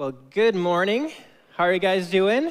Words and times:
Well, 0.00 0.14
good 0.30 0.54
morning. 0.54 1.12
How 1.54 1.64
are 1.64 1.74
you 1.74 1.78
guys 1.78 2.08
doing? 2.08 2.50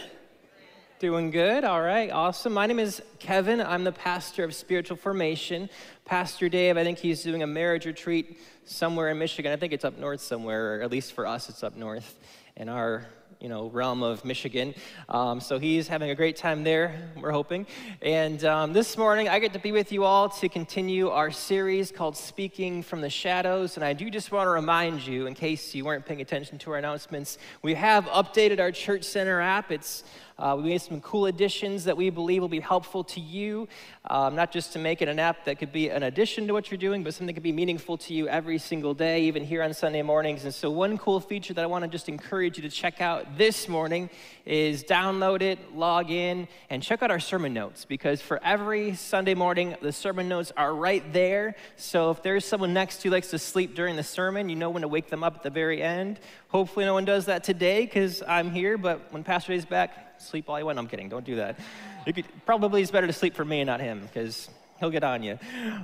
Doing 1.00 1.32
good. 1.32 1.64
All 1.64 1.82
right. 1.82 2.12
Awesome. 2.12 2.54
My 2.54 2.68
name 2.68 2.78
is 2.78 3.02
Kevin. 3.18 3.60
I'm 3.60 3.84
the 3.84 3.92
pastor 3.92 4.44
of 4.44 4.54
spiritual 4.54 4.98
formation. 4.98 5.68
Pastor 6.06 6.48
Dave, 6.48 6.78
I 6.78 6.84
think 6.84 7.00
he's 7.00 7.24
doing 7.24 7.42
a 7.42 7.48
marriage 7.48 7.88
retreat 7.88 8.40
somewhere 8.66 9.10
in 9.10 9.18
Michigan. 9.18 9.52
I 9.52 9.56
think 9.56 9.74
it's 9.74 9.84
up 9.84 9.98
north 9.98 10.22
somewhere, 10.22 10.76
or 10.76 10.84
at 10.84 10.92
least 10.92 11.14
for 11.14 11.26
us, 11.26 11.50
it's 11.50 11.64
up 11.64 11.76
north 11.76 12.20
And 12.56 12.70
our 12.70 13.08
you 13.40 13.48
know, 13.48 13.70
realm 13.70 14.04
of 14.04 14.26
Michigan. 14.26 14.74
Um, 15.08 15.40
so 15.40 15.60
he's 15.60 15.88
having 15.88 16.10
a 16.10 16.16
great 16.16 16.36
time 16.36 16.64
there, 16.64 17.10
we're 17.16 17.32
hoping. 17.32 17.68
And 18.02 18.44
um, 18.44 18.74
this 18.74 18.98
morning, 18.98 19.30
I 19.30 19.40
get 19.40 19.54
to 19.54 19.60
be 19.60 19.72
with 19.72 19.92
you 19.92 20.04
all 20.04 20.30
to 20.30 20.50
continue 20.50 21.10
our 21.10 21.32
series 21.32 21.92
called 21.92 22.18
Speaking 22.18 22.84
from 22.84 23.02
the 23.02 23.10
Shadows. 23.10 23.78
And 23.78 23.84
I 23.84 23.94
do 23.94 24.10
just 24.10 24.32
want 24.32 24.48
to 24.48 24.52
remind 24.52 25.06
you, 25.06 25.28
in 25.28 25.36
case 25.36 25.74
you 25.74 25.86
weren't 25.86 26.06
paying 26.06 26.22
attention 26.22 26.58
to 26.60 26.72
our 26.72 26.78
announcements, 26.78 27.38
we 27.62 27.76
have 27.76 28.06
updated 28.06 28.60
our 28.60 28.72
Church 28.72 29.06
Center 29.06 29.40
app. 29.40 29.72
It's 29.72 30.04
uh, 30.40 30.56
we 30.56 30.64
made 30.64 30.82
some 30.82 31.02
cool 31.02 31.26
additions 31.26 31.84
that 31.84 31.98
we 31.98 32.10
believe 32.10 32.42
will 32.42 32.48
be 32.48 32.62
helpful 32.62 33.04
to 33.04 33.20
you, 33.20 33.68
um, 34.10 34.36
not 34.36 34.54
just 34.54 34.72
to 34.72 34.80
make 34.80 35.02
it 35.02 35.10
an 35.10 35.20
app 35.20 35.44
that 35.44 35.60
could 35.60 35.74
be 35.74 35.90
an 35.90 36.04
addition 36.04 36.48
to 36.48 36.54
what 36.54 36.72
you're 36.72 36.78
doing, 36.78 37.04
but 37.04 37.14
something 37.14 37.28
that 37.28 37.34
could 37.34 37.44
be 37.44 37.52
meaningful 37.52 37.98
to 37.98 38.14
you 38.14 38.26
every 38.30 38.58
single 38.58 38.94
day, 38.94 39.24
even 39.24 39.44
here 39.44 39.62
on 39.62 39.74
Sunday 39.74 40.02
mornings. 40.02 40.46
And 40.46 40.54
so, 40.54 40.72
one 40.72 40.98
cool 40.98 41.20
feature 41.20 41.54
that 41.54 41.62
I 41.62 41.68
want 41.68 41.84
to 41.84 41.90
just 41.90 42.08
encourage 42.08 42.58
you 42.58 42.64
to 42.64 42.70
check 42.70 43.02
out 43.02 43.19
this 43.38 43.68
morning 43.68 44.10
is 44.46 44.84
download 44.84 45.42
it, 45.42 45.76
log 45.76 46.10
in, 46.10 46.48
and 46.70 46.82
check 46.82 47.04
out 47.04 47.12
our 47.12 47.20
sermon 47.20 47.54
notes 47.54 47.86
because 47.86 48.22
for 48.22 48.44
every 48.44 48.96
Sunday 48.96 49.36
morning, 49.36 49.76
the 49.82 49.92
sermon 49.92 50.28
notes 50.28 50.52
are 50.58 50.74
right 50.74 51.14
there. 51.14 51.56
So, 51.76 52.12
if 52.12 52.24
there's 52.24 52.46
someone 52.46 52.74
next 52.74 52.98
to 52.98 53.08
you 53.08 53.12
who 53.12 53.16
likes 53.16 53.30
to 53.30 53.40
sleep 53.40 53.76
during 53.76 53.96
the 53.96 54.04
sermon, 54.04 54.50
you 54.50 54.56
know 54.56 54.70
when 54.70 54.82
to 54.82 54.88
wake 54.88 55.10
them 55.10 55.24
up 55.24 55.36
at 55.36 55.44
the 55.44 55.50
very 55.50 55.82
end. 55.82 56.20
Hopefully, 56.50 56.86
no 56.86 56.94
one 56.94 57.06
does 57.06 57.26
that 57.26 57.44
today 57.44 57.82
because 57.86 58.24
I'm 58.28 58.52
here, 58.52 58.78
but 58.78 59.12
when 59.12 59.24
Pastor 59.24 59.54
Dave's 59.54 59.66
back, 59.66 60.22
sleep 60.22 60.50
all 60.50 60.60
you 60.60 60.66
want. 60.66 60.80
I'm 60.80 60.88
kidding. 60.88 61.10
Don't 61.10 61.26
do 61.26 61.36
that. 61.36 61.60
Could, 62.06 62.26
probably 62.46 62.82
it's 62.82 62.92
better 62.92 63.08
to 63.08 63.14
sleep 63.14 63.36
for 63.36 63.46
me 63.46 63.62
and 63.62 63.68
not 63.68 63.80
him 63.80 64.02
because 64.02 64.50
he'll 64.80 64.90
get 64.90 65.04
on 65.04 65.24
you. 65.24 65.38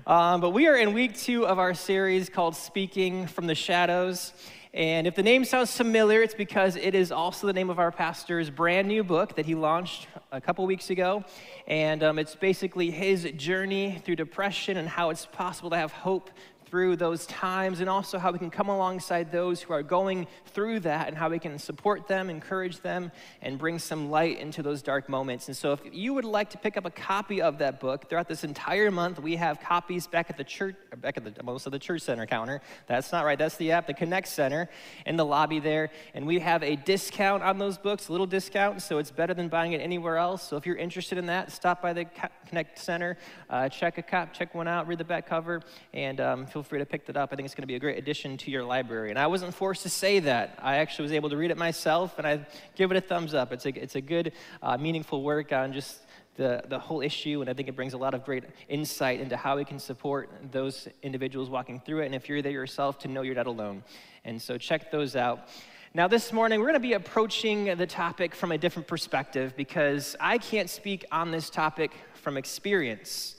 Um, 0.08 0.42
but 0.42 0.52
we 0.52 0.68
are 0.68 0.76
in 0.76 0.94
week 0.94 1.18
two 1.18 1.46
of 1.46 1.60
our 1.60 1.74
series 1.74 2.30
called 2.30 2.56
Speaking 2.56 3.28
from 3.28 3.48
the 3.48 3.56
Shadows. 3.56 4.34
And 4.76 5.08
if 5.08 5.16
the 5.16 5.24
name 5.24 5.46
sounds 5.46 5.76
familiar, 5.76 6.22
it's 6.22 6.34
because 6.34 6.76
it 6.76 6.96
is 6.96 7.10
also 7.10 7.48
the 7.48 7.54
name 7.54 7.70
of 7.70 7.80
our 7.80 7.94
pastor's 7.94 8.50
brand 8.50 8.90
new 8.90 9.06
book 9.06 9.38
that 9.38 9.46
he 9.46 9.56
launched 9.56 10.10
a 10.34 10.42
couple 10.42 10.66
weeks 10.66 10.90
ago. 10.90 11.24
And 11.66 12.04
um, 12.04 12.20
it's 12.20 12.36
basically 12.36 12.92
his 12.92 13.24
journey 13.38 14.02
through 14.04 14.18
depression 14.18 14.76
and 14.76 14.90
how 14.90 15.12
it's 15.12 15.28
possible 15.28 15.70
to 15.70 15.78
have 15.78 15.94
hope 15.94 16.30
through 16.76 16.98
those 16.98 17.26
times 17.28 17.80
and 17.80 17.90
also 17.90 18.20
how 18.20 18.34
we 18.34 18.38
can 18.38 18.50
come 18.52 18.68
alongside 18.68 19.32
those 19.32 19.62
who 19.62 19.72
are 19.72 19.82
going 19.82 20.28
through 20.48 20.78
that 20.78 21.08
and 21.08 21.16
how 21.16 21.30
we 21.30 21.40
can 21.40 21.58
support 21.58 22.06
them, 22.06 22.30
encourage 22.30 22.82
them, 22.82 23.14
and 23.42 23.58
bring 23.58 23.80
some 23.80 24.12
light 24.12 24.38
into 24.40 24.62
those 24.62 24.82
dark 24.82 25.08
moments. 25.08 25.48
And 25.48 25.56
so, 25.56 25.72
if 25.72 25.80
you 25.94 26.14
would 26.14 26.26
like 26.26 26.50
to 26.50 26.58
pick 26.58 26.76
up 26.76 26.84
a 26.84 26.90
copy 26.90 27.42
of 27.42 27.60
that 27.60 27.80
book 27.80 28.10
throughout 28.10 28.28
this 28.28 28.44
entire 28.44 28.92
month, 28.92 29.22
we 29.22 29.38
have 29.38 29.62
copies 29.62 30.06
back 30.06 30.30
at 30.30 30.36
the 30.36 30.44
church, 30.44 30.76
back 30.98 31.16
at 31.16 31.24
the 31.24 31.44
most 31.44 31.66
of 31.66 31.72
the 31.72 31.80
church 31.80 32.02
center 32.02 32.26
counter. 32.26 32.60
That's 32.88 33.14
not 33.14 33.24
right. 33.24 33.40
That's 33.40 33.56
the 33.56 33.72
app, 33.72 33.88
the 33.88 33.94
Connect 33.94 34.28
Center, 34.28 34.68
in 35.06 35.16
the 35.16 35.24
lobby 35.24 35.62
there. 35.62 35.92
And 36.14 36.28
we 36.28 36.40
have 36.40 36.62
a 36.62 36.76
discount 36.76 37.42
on 37.42 37.58
those 37.58 37.78
books, 37.78 38.10
a 38.10 38.12
little 38.12 38.28
discount, 38.28 38.82
so 38.82 38.98
it's 38.98 39.12
better 39.12 39.34
than 39.34 39.48
buying 39.48 39.72
it 39.72 39.80
anywhere 39.80 40.18
else. 40.18 40.44
So 40.44 40.58
if 40.58 40.66
you're 40.66 40.76
interested 40.76 41.18
in 41.18 41.28
that, 41.28 41.54
stop 41.54 41.82
by 41.82 41.94
the 41.94 42.04
Connect 42.50 42.78
Center, 42.78 43.18
uh, 43.50 43.70
check 43.70 43.98
a 43.98 44.02
cop, 44.02 44.34
check 44.34 44.54
one 44.54 44.68
out, 44.68 44.88
read 44.88 44.98
the 44.98 45.06
back 45.06 45.26
cover, 45.26 45.62
and 45.94 46.20
um, 46.20 46.46
feel 46.46 46.65
free 46.66 46.80
to 46.80 46.86
pick 46.86 47.06
that 47.06 47.16
up. 47.16 47.30
I 47.32 47.36
think 47.36 47.46
it's 47.46 47.56
going 47.56 47.64
to 47.64 47.68
be 47.68 47.76
a 47.76 47.80
great 47.80 47.98
addition 47.98 48.38
to 48.38 48.52
your 48.52 48.64
library. 48.64 49.10
And 49.10 49.20
I 49.20 49.28
wasn't 49.28 49.54
forced 49.54 49.84
to 49.84 49.90
say 49.90 50.20
that. 50.20 50.60
I 50.62 50.78
actually 50.78 51.04
was 51.04 51.12
able 51.14 51.30
to 51.30 51.38
read 51.38 51.52
it 51.52 51.58
myself, 51.58 52.18
and 52.18 52.28
I 52.28 52.46
give 52.76 52.92
it 52.92 52.98
a 52.98 53.02
thumbs 53.02 53.34
up. 53.34 53.54
It's 53.54 53.66
a, 53.66 53.70
it's 53.70 53.96
a 53.96 54.02
good, 54.02 54.34
uh, 54.62 54.78
meaningful 54.78 55.24
work 55.24 55.54
on 55.54 55.74
just 55.74 56.00
the, 56.36 56.64
the 56.68 56.80
whole 56.80 57.02
issue, 57.02 57.42
and 57.42 57.50
I 57.50 57.54
think 57.54 57.70
it 57.70 57.76
brings 57.76 57.94
a 57.94 57.98
lot 57.98 58.14
of 58.14 58.26
great 58.26 58.44
insight 58.68 59.20
into 59.20 59.38
how 59.38 59.56
we 59.58 59.66
can 59.66 59.80
support 59.80 60.30
those 60.52 60.88
individuals 61.02 61.50
walking 61.50 61.80
through 61.80 62.02
it. 62.02 62.08
And 62.08 62.16
if 62.16 62.28
you're 62.28 62.42
there 62.42 62.52
yourself, 62.52 63.00
to 63.00 63.08
know 63.08 63.22
you're 63.22 63.36
not 63.36 63.48
alone. 63.48 63.84
And 64.26 64.42
so 64.42 64.58
check 64.58 64.92
those 64.92 65.16
out. 65.16 65.48
Now, 65.94 66.10
this 66.10 66.34
morning, 66.34 66.60
we're 66.60 66.66
going 66.66 66.74
to 66.74 66.80
be 66.82 66.94
approaching 66.94 67.78
the 67.78 67.88
topic 67.88 68.36
from 68.36 68.52
a 68.52 68.58
different 68.58 68.86
perspective 68.86 69.54
because 69.56 70.16
I 70.20 70.38
can't 70.38 70.70
speak 70.70 71.06
on 71.10 71.32
this 71.32 71.50
topic 71.50 71.92
from 72.16 72.36
experience. 72.36 73.36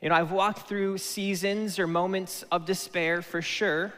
You 0.00 0.08
know, 0.08 0.14
I've 0.14 0.32
walked 0.32 0.66
through 0.66 0.96
seasons 0.96 1.78
or 1.78 1.86
moments 1.86 2.42
of 2.50 2.64
despair 2.64 3.20
for 3.20 3.42
sure, 3.42 3.92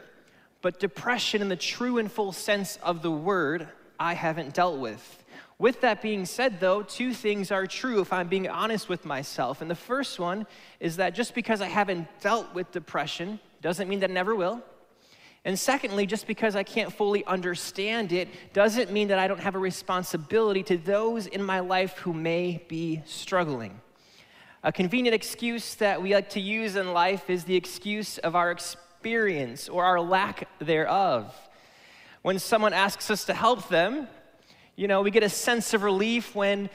but 0.61 0.79
depression 0.79 1.41
in 1.41 1.47
the 1.47 1.55
true 1.55 1.97
and 1.97 2.11
full 2.11 2.33
sense 2.33 2.77
of 2.83 3.01
the 3.01 3.11
word, 3.11 3.69
I 3.97 4.13
haven't 4.13 4.53
dealt 4.53 4.79
with. 4.79 5.23
With 5.59 5.79
that 5.79 6.01
being 6.01 6.25
said, 6.25 6.59
though, 6.59 6.81
two 6.81 7.13
things 7.13 7.51
are 7.51 7.65
true 7.65 8.01
if 8.01 8.11
I'm 8.11 8.27
being 8.27 8.49
honest 8.49 8.89
with 8.89 9.05
myself. 9.05 9.61
And 9.61 9.71
the 9.71 9.75
first 9.75 10.19
one 10.19 10.45
is 10.81 10.97
that 10.97 11.15
just 11.15 11.33
because 11.33 11.61
I 11.61 11.67
haven't 11.67 12.07
dealt 12.19 12.53
with 12.53 12.71
depression 12.71 13.39
doesn't 13.61 13.87
mean 13.87 14.01
that 14.01 14.09
I 14.09 14.13
never 14.13 14.35
will. 14.35 14.61
And 15.45 15.57
secondly, 15.57 16.05
just 16.05 16.27
because 16.27 16.57
I 16.57 16.63
can't 16.63 16.91
fully 16.91 17.23
understand 17.25 18.11
it 18.11 18.27
doesn't 18.51 18.91
mean 18.91 19.07
that 19.09 19.19
I 19.19 19.27
don't 19.27 19.39
have 19.39 19.55
a 19.55 19.59
responsibility 19.59 20.63
to 20.63 20.77
those 20.77 21.27
in 21.27 21.41
my 21.41 21.61
life 21.61 21.97
who 21.99 22.13
may 22.13 22.61
be 22.67 23.01
struggling. 23.05 23.79
A 24.65 24.71
convenient 24.71 25.13
excuse 25.13 25.75
that 25.75 26.01
we 26.01 26.13
like 26.13 26.29
to 26.29 26.39
use 26.39 26.77
in 26.77 26.93
life 26.93 27.29
is 27.29 27.43
the 27.43 27.55
excuse 27.57 28.17
of 28.19 28.33
our 28.33 28.49
experience 28.49 29.67
or 29.67 29.83
our 29.83 29.99
lack 29.99 30.47
thereof. 30.59 31.35
When 32.21 32.39
someone 32.39 32.71
asks 32.71 33.11
us 33.11 33.25
to 33.25 33.33
help 33.33 33.67
them, 33.67 34.07
you 34.77 34.87
know, 34.87 35.01
we 35.01 35.11
get 35.11 35.21
a 35.21 35.27
sense 35.27 35.73
of 35.73 35.83
relief 35.83 36.33
when 36.33 36.69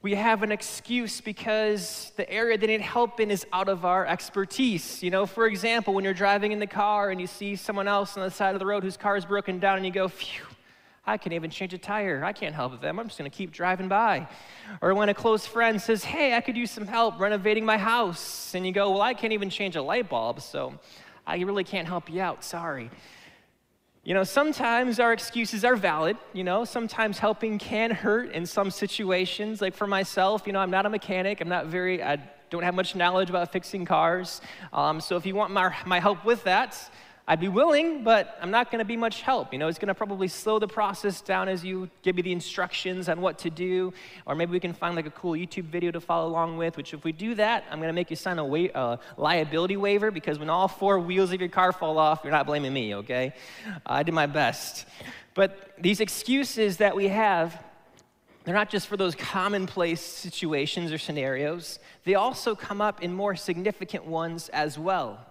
we 0.00 0.14
have 0.14 0.42
an 0.42 0.50
excuse 0.50 1.20
because 1.20 2.10
the 2.16 2.28
area 2.30 2.56
they 2.56 2.68
need 2.68 2.80
help 2.80 3.20
in 3.20 3.30
is 3.30 3.44
out 3.52 3.68
of 3.68 3.84
our 3.84 4.06
expertise. 4.06 5.02
You 5.02 5.10
know, 5.10 5.26
for 5.26 5.46
example, 5.46 5.92
when 5.92 6.04
you're 6.04 6.14
driving 6.14 6.52
in 6.52 6.58
the 6.58 6.66
car 6.66 7.10
and 7.10 7.20
you 7.20 7.26
see 7.26 7.54
someone 7.54 7.86
else 7.86 8.16
on 8.16 8.22
the 8.22 8.30
side 8.30 8.54
of 8.54 8.60
the 8.60 8.66
road 8.66 8.82
whose 8.82 8.96
car 8.96 9.14
is 9.14 9.26
broken 9.26 9.58
down 9.58 9.76
and 9.76 9.84
you 9.84 9.92
go, 9.92 10.08
phew, 10.08 10.46
I 11.06 11.16
can't 11.16 11.32
even 11.34 11.50
change 11.50 11.72
a 11.72 11.78
tire. 11.78 12.24
I 12.24 12.32
can't 12.32 12.54
help 12.54 12.80
them. 12.80 12.98
I'm 12.98 13.06
just 13.06 13.18
going 13.18 13.30
to 13.30 13.36
keep 13.36 13.52
driving 13.52 13.86
by. 13.86 14.26
Or 14.80 14.92
when 14.94 15.08
a 15.08 15.14
close 15.14 15.46
friend 15.46 15.80
says, 15.80 16.02
Hey, 16.02 16.34
I 16.34 16.40
could 16.40 16.56
use 16.56 16.72
some 16.72 16.86
help 16.86 17.20
renovating 17.20 17.64
my 17.64 17.78
house. 17.78 18.54
And 18.54 18.66
you 18.66 18.72
go, 18.72 18.90
Well, 18.90 19.02
I 19.02 19.14
can't 19.14 19.32
even 19.32 19.48
change 19.48 19.76
a 19.76 19.82
light 19.82 20.08
bulb, 20.08 20.40
so 20.40 20.74
I 21.26 21.36
really 21.38 21.64
can't 21.64 21.86
help 21.86 22.10
you 22.10 22.20
out. 22.20 22.42
Sorry. 22.42 22.90
You 24.02 24.14
know, 24.14 24.24
sometimes 24.24 25.00
our 25.00 25.12
excuses 25.12 25.64
are 25.64 25.76
valid. 25.76 26.16
You 26.32 26.44
know, 26.44 26.64
sometimes 26.64 27.18
helping 27.18 27.58
can 27.58 27.90
hurt 27.90 28.32
in 28.32 28.46
some 28.46 28.70
situations. 28.70 29.60
Like 29.60 29.74
for 29.74 29.86
myself, 29.86 30.46
you 30.46 30.52
know, 30.52 30.60
I'm 30.60 30.70
not 30.70 30.86
a 30.86 30.90
mechanic. 30.90 31.40
I'm 31.40 31.48
not 31.48 31.66
very, 31.66 32.02
I 32.02 32.18
don't 32.50 32.62
have 32.62 32.74
much 32.74 32.94
knowledge 32.94 33.30
about 33.30 33.52
fixing 33.52 33.84
cars. 33.84 34.40
Um, 34.72 35.00
so 35.00 35.16
if 35.16 35.26
you 35.26 35.34
want 35.34 35.52
my, 35.52 35.74
my 35.86 35.98
help 35.98 36.24
with 36.24 36.44
that, 36.44 36.90
I'd 37.28 37.40
be 37.40 37.48
willing, 37.48 38.04
but 38.04 38.38
I'm 38.40 38.52
not 38.52 38.70
going 38.70 38.78
to 38.78 38.84
be 38.84 38.96
much 38.96 39.22
help. 39.22 39.52
You 39.52 39.58
know, 39.58 39.66
it's 39.66 39.80
going 39.80 39.88
to 39.88 39.94
probably 39.94 40.28
slow 40.28 40.60
the 40.60 40.68
process 40.68 41.20
down 41.20 41.48
as 41.48 41.64
you 41.64 41.90
give 42.02 42.14
me 42.14 42.22
the 42.22 42.30
instructions 42.30 43.08
on 43.08 43.20
what 43.20 43.36
to 43.40 43.50
do, 43.50 43.92
or 44.26 44.36
maybe 44.36 44.52
we 44.52 44.60
can 44.60 44.72
find 44.72 44.94
like 44.94 45.06
a 45.06 45.10
cool 45.10 45.32
YouTube 45.32 45.64
video 45.64 45.90
to 45.90 46.00
follow 46.00 46.28
along 46.28 46.56
with. 46.56 46.76
Which, 46.76 46.94
if 46.94 47.02
we 47.02 47.10
do 47.10 47.34
that, 47.34 47.64
I'm 47.68 47.78
going 47.78 47.88
to 47.88 47.92
make 47.92 48.10
you 48.10 48.16
sign 48.16 48.38
a 48.38 48.44
wa- 48.44 48.98
liability 49.16 49.76
waiver 49.76 50.12
because 50.12 50.38
when 50.38 50.48
all 50.48 50.68
four 50.68 51.00
wheels 51.00 51.32
of 51.32 51.40
your 51.40 51.48
car 51.48 51.72
fall 51.72 51.98
off, 51.98 52.20
you're 52.22 52.32
not 52.32 52.46
blaming 52.46 52.72
me. 52.72 52.94
Okay, 52.94 53.34
I 53.84 54.04
did 54.04 54.14
my 54.14 54.26
best. 54.26 54.86
But 55.34 55.72
these 55.80 56.00
excuses 56.00 56.76
that 56.76 56.94
we 56.94 57.08
have, 57.08 57.60
they're 58.44 58.54
not 58.54 58.70
just 58.70 58.86
for 58.86 58.96
those 58.96 59.16
commonplace 59.16 60.00
situations 60.00 60.92
or 60.92 60.98
scenarios. 60.98 61.80
They 62.04 62.14
also 62.14 62.54
come 62.54 62.80
up 62.80 63.02
in 63.02 63.12
more 63.12 63.34
significant 63.34 64.06
ones 64.06 64.48
as 64.50 64.78
well. 64.78 65.26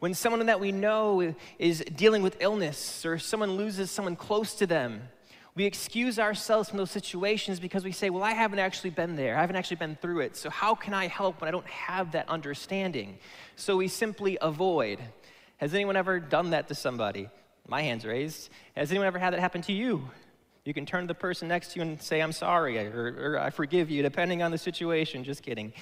When 0.00 0.14
someone 0.14 0.44
that 0.46 0.60
we 0.60 0.72
know 0.72 1.34
is 1.58 1.84
dealing 1.94 2.22
with 2.22 2.38
illness 2.40 3.04
or 3.04 3.18
someone 3.18 3.52
loses 3.52 3.90
someone 3.90 4.16
close 4.16 4.54
to 4.54 4.66
them, 4.66 5.02
we 5.54 5.66
excuse 5.66 6.18
ourselves 6.18 6.70
from 6.70 6.78
those 6.78 6.90
situations 6.90 7.60
because 7.60 7.84
we 7.84 7.92
say, 7.92 8.08
Well, 8.08 8.22
I 8.22 8.32
haven't 8.32 8.60
actually 8.60 8.90
been 8.90 9.14
there. 9.14 9.36
I 9.36 9.42
haven't 9.42 9.56
actually 9.56 9.76
been 9.76 9.96
through 9.96 10.20
it. 10.20 10.36
So, 10.36 10.48
how 10.48 10.74
can 10.74 10.94
I 10.94 11.06
help 11.06 11.42
when 11.42 11.48
I 11.48 11.50
don't 11.50 11.66
have 11.66 12.12
that 12.12 12.28
understanding? 12.30 13.18
So, 13.56 13.76
we 13.76 13.88
simply 13.88 14.38
avoid. 14.40 15.00
Has 15.58 15.74
anyone 15.74 15.96
ever 15.96 16.18
done 16.18 16.50
that 16.50 16.68
to 16.68 16.74
somebody? 16.74 17.28
My 17.68 17.82
hand's 17.82 18.06
raised. 18.06 18.48
Has 18.74 18.90
anyone 18.90 19.06
ever 19.06 19.18
had 19.18 19.34
that 19.34 19.40
happen 19.40 19.60
to 19.62 19.72
you? 19.72 20.08
You 20.64 20.74
can 20.74 20.84
turn 20.84 21.04
to 21.04 21.06
the 21.06 21.14
person 21.14 21.48
next 21.48 21.72
to 21.72 21.76
you 21.76 21.82
and 21.82 22.00
say, 22.02 22.20
I'm 22.20 22.32
sorry, 22.32 22.78
or, 22.78 23.32
or 23.34 23.38
I 23.38 23.48
forgive 23.48 23.90
you, 23.90 24.02
depending 24.02 24.42
on 24.42 24.50
the 24.50 24.58
situation. 24.58 25.24
Just 25.24 25.42
kidding. 25.42 25.72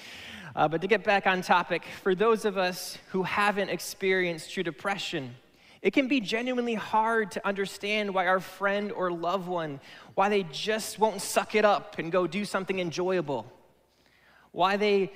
Uh, 0.55 0.67
but 0.69 0.81
to 0.81 0.87
get 0.87 1.03
back 1.03 1.27
on 1.27 1.41
topic, 1.41 1.83
for 2.01 2.15
those 2.15 2.45
of 2.45 2.57
us 2.57 2.97
who 3.09 3.23
haven't 3.23 3.69
experienced 3.69 4.51
true 4.53 4.63
depression, 4.63 5.35
it 5.81 5.91
can 5.91 6.07
be 6.07 6.21
genuinely 6.21 6.75
hard 6.75 7.31
to 7.31 7.45
understand 7.47 8.13
why 8.13 8.27
our 8.27 8.39
friend 8.39 8.91
or 8.91 9.11
loved 9.11 9.47
one, 9.47 9.81
why 10.15 10.29
they 10.29 10.43
just 10.43 10.97
won't 10.97 11.21
suck 11.21 11.55
it 11.55 11.65
up 11.65 11.99
and 11.99 12.11
go 12.11 12.25
do 12.25 12.45
something 12.45 12.79
enjoyable. 12.79 13.51
Why 14.51 14.77
they 14.77 15.11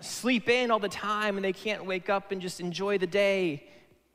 sleep 0.00 0.48
in 0.48 0.70
all 0.70 0.78
the 0.78 0.88
time 0.88 1.36
and 1.36 1.44
they 1.44 1.52
can't 1.52 1.84
wake 1.84 2.08
up 2.08 2.32
and 2.32 2.40
just 2.40 2.60
enjoy 2.60 2.98
the 2.98 3.06
day. 3.06 3.66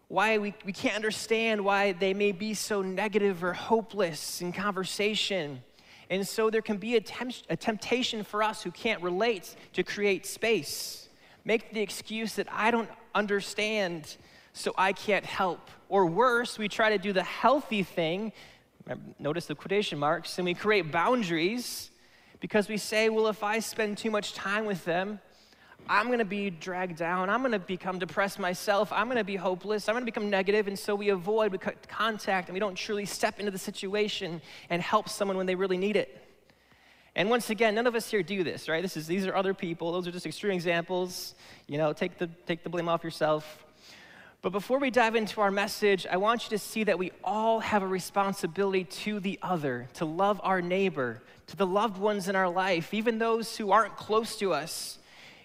Why 0.07 0.37
we, 0.37 0.53
we 0.65 0.73
can't 0.73 0.95
understand 0.95 1.63
why 1.63 1.91
they 1.93 2.13
may 2.13 2.31
be 2.31 2.53
so 2.53 2.81
negative 2.81 3.43
or 3.43 3.53
hopeless 3.53 4.41
in 4.41 4.51
conversation. 4.51 5.61
And 6.09 6.27
so 6.27 6.49
there 6.49 6.61
can 6.61 6.77
be 6.77 6.95
a, 6.97 7.01
a 7.49 7.55
temptation 7.55 8.23
for 8.23 8.43
us 8.43 8.61
who 8.61 8.71
can't 8.71 9.01
relate 9.01 9.55
to 9.73 9.83
create 9.83 10.25
space. 10.25 11.09
Make 11.45 11.73
the 11.73 11.81
excuse 11.81 12.35
that 12.35 12.47
I 12.51 12.71
don't 12.71 12.89
understand, 13.15 14.17
so 14.53 14.73
I 14.77 14.93
can't 14.93 15.25
help. 15.25 15.71
Or 15.89 16.05
worse, 16.05 16.57
we 16.57 16.67
try 16.67 16.89
to 16.89 16.97
do 16.97 17.13
the 17.13 17.23
healthy 17.23 17.83
thing. 17.83 18.31
Notice 19.17 19.45
the 19.45 19.55
quotation 19.55 19.97
marks, 19.97 20.37
and 20.37 20.45
we 20.45 20.53
create 20.53 20.91
boundaries 20.91 21.89
because 22.39 22.67
we 22.67 22.77
say, 22.77 23.09
well, 23.09 23.27
if 23.27 23.43
I 23.43 23.59
spend 23.59 23.97
too 23.97 24.11
much 24.11 24.33
time 24.33 24.65
with 24.65 24.83
them, 24.85 25.19
I'm 25.87 26.07
going 26.07 26.19
to 26.19 26.25
be 26.25 26.49
dragged 26.49 26.97
down. 26.97 27.29
I'm 27.29 27.41
going 27.41 27.51
to 27.51 27.59
become 27.59 27.99
depressed 27.99 28.39
myself. 28.39 28.91
I'm 28.93 29.07
going 29.07 29.17
to 29.17 29.23
be 29.23 29.35
hopeless. 29.35 29.89
I'm 29.89 29.93
going 29.93 30.03
to 30.03 30.05
become 30.05 30.29
negative. 30.29 30.67
And 30.67 30.79
so 30.79 30.95
we 30.95 31.09
avoid, 31.09 31.51
we 31.51 31.57
cut 31.57 31.87
contact, 31.87 32.47
and 32.47 32.53
we 32.53 32.59
don't 32.59 32.75
truly 32.75 33.05
step 33.05 33.39
into 33.39 33.51
the 33.51 33.57
situation 33.57 34.41
and 34.69 34.81
help 34.81 35.09
someone 35.09 35.35
when 35.35 35.45
they 35.45 35.55
really 35.55 35.77
need 35.77 35.95
it. 35.95 36.19
And 37.15 37.29
once 37.29 37.49
again, 37.49 37.75
none 37.75 37.85
of 37.85 37.95
us 37.95 38.09
here 38.09 38.23
do 38.23 38.43
this, 38.43 38.67
right? 38.67 38.81
This 38.81 38.97
is, 38.97 39.05
these 39.05 39.27
are 39.27 39.35
other 39.35 39.53
people. 39.53 39.91
Those 39.91 40.07
are 40.07 40.11
just 40.11 40.25
extreme 40.25 40.53
examples. 40.53 41.35
You 41.67 41.77
know, 41.77 41.93
take 41.93 42.17
the, 42.17 42.27
take 42.47 42.63
the 42.63 42.69
blame 42.69 42.89
off 42.89 43.03
yourself. 43.03 43.65
But 44.41 44.51
before 44.51 44.79
we 44.79 44.89
dive 44.89 45.15
into 45.15 45.39
our 45.39 45.51
message, 45.51 46.05
I 46.05 46.17
want 46.17 46.43
you 46.43 46.49
to 46.57 46.57
see 46.57 46.83
that 46.85 46.97
we 46.99 47.11
all 47.23 47.59
have 47.59 47.83
a 47.83 47.87
responsibility 47.87 48.83
to 48.83 49.19
the 49.19 49.39
other, 49.41 49.87
to 49.93 50.05
love 50.05 50.41
our 50.43 50.61
neighbor, 50.61 51.21
to 51.47 51.55
the 51.55 51.67
loved 51.67 51.97
ones 51.97 52.27
in 52.27 52.35
our 52.35 52.49
life, 52.49 52.93
even 52.93 53.19
those 53.19 53.55
who 53.55 53.71
aren't 53.71 53.95
close 53.95 54.37
to 54.39 54.51
us. 54.51 54.97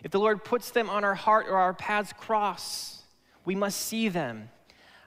If 0.05 0.13
the 0.13 0.21
Lord 0.21 0.45
puts 0.45 0.71
them 0.71 0.89
on 0.89 1.03
our 1.05 1.15
heart 1.15 1.47
or 1.49 1.57
our 1.57 1.75
paths 1.75 2.13
cross, 2.13 3.03
we 3.45 3.55
must 3.55 3.81
see 3.81 4.09
them. 4.09 4.49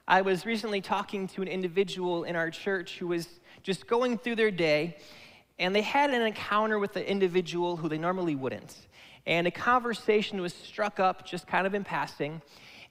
I 0.06 0.20
was 0.20 0.44
recently 0.44 0.80
talking 0.80 1.28
to 1.28 1.42
an 1.42 1.48
individual 1.48 2.24
in 2.24 2.36
our 2.36 2.50
church 2.50 2.98
who 2.98 3.06
was 3.06 3.28
just 3.62 3.86
going 3.86 4.18
through 4.18 4.36
their 4.36 4.50
day, 4.50 4.96
and 5.58 5.74
they 5.74 5.80
had 5.80 6.10
an 6.10 6.20
encounter 6.22 6.78
with 6.78 6.96
an 6.96 7.04
individual 7.04 7.76
who 7.76 7.88
they 7.88 7.98
normally 7.98 8.34
wouldn't. 8.34 8.76
And 9.26 9.46
a 9.46 9.50
conversation 9.50 10.40
was 10.40 10.52
struck 10.52 10.98
up 10.98 11.24
just 11.24 11.46
kind 11.46 11.66
of 11.66 11.74
in 11.74 11.84
passing. 11.84 12.42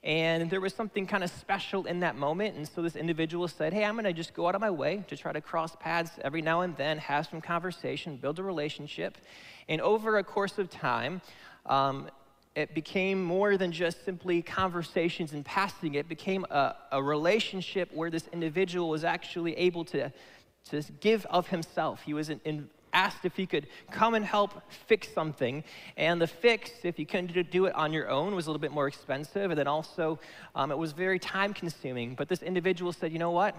And 0.02 0.50
there 0.50 0.60
was 0.60 0.74
something 0.74 1.06
kind 1.06 1.22
of 1.22 1.30
special 1.30 1.86
in 1.86 2.00
that 2.00 2.16
moment. 2.16 2.56
And 2.56 2.66
so 2.66 2.82
this 2.82 2.96
individual 2.96 3.46
said, 3.46 3.72
Hey, 3.72 3.84
I'm 3.84 3.94
going 3.94 4.04
to 4.04 4.12
just 4.12 4.34
go 4.34 4.48
out 4.48 4.54
of 4.56 4.60
my 4.60 4.70
way 4.70 5.04
to 5.06 5.16
try 5.16 5.32
to 5.32 5.40
cross 5.40 5.76
paths 5.76 6.10
every 6.22 6.42
now 6.42 6.62
and 6.62 6.76
then, 6.76 6.98
have 6.98 7.28
some 7.28 7.40
conversation, 7.40 8.16
build 8.16 8.38
a 8.40 8.42
relationship. 8.42 9.18
And 9.68 9.80
over 9.80 10.18
a 10.18 10.24
course 10.24 10.58
of 10.58 10.70
time, 10.70 11.20
um, 11.66 12.08
it 12.54 12.74
became 12.74 13.22
more 13.22 13.56
than 13.56 13.72
just 13.72 14.04
simply 14.04 14.42
conversations 14.42 15.32
and 15.32 15.44
passing. 15.44 15.94
It 15.94 16.08
became 16.08 16.44
a, 16.50 16.74
a 16.90 17.02
relationship 17.02 17.90
where 17.94 18.10
this 18.10 18.28
individual 18.32 18.90
was 18.90 19.04
actually 19.04 19.56
able 19.56 19.84
to, 19.86 20.12
to 20.70 20.82
give 21.00 21.24
of 21.26 21.48
himself. 21.48 22.02
He 22.02 22.12
was 22.12 22.28
in, 22.28 22.40
in, 22.44 22.68
asked 22.92 23.24
if 23.24 23.36
he 23.36 23.46
could 23.46 23.66
come 23.90 24.12
and 24.14 24.24
help 24.24 24.62
fix 24.86 25.08
something. 25.12 25.64
And 25.96 26.20
the 26.20 26.26
fix, 26.26 26.70
if 26.82 26.98
you 26.98 27.06
couldn't 27.06 27.50
do 27.50 27.64
it 27.64 27.74
on 27.74 27.92
your 27.92 28.10
own, 28.10 28.34
was 28.34 28.46
a 28.46 28.50
little 28.50 28.60
bit 28.60 28.72
more 28.72 28.86
expensive. 28.86 29.50
And 29.50 29.58
then 29.58 29.66
also, 29.66 30.18
um, 30.54 30.70
it 30.70 30.76
was 30.76 30.92
very 30.92 31.18
time 31.18 31.54
consuming. 31.54 32.14
But 32.14 32.28
this 32.28 32.42
individual 32.42 32.92
said, 32.92 33.12
you 33.12 33.18
know 33.18 33.30
what? 33.30 33.56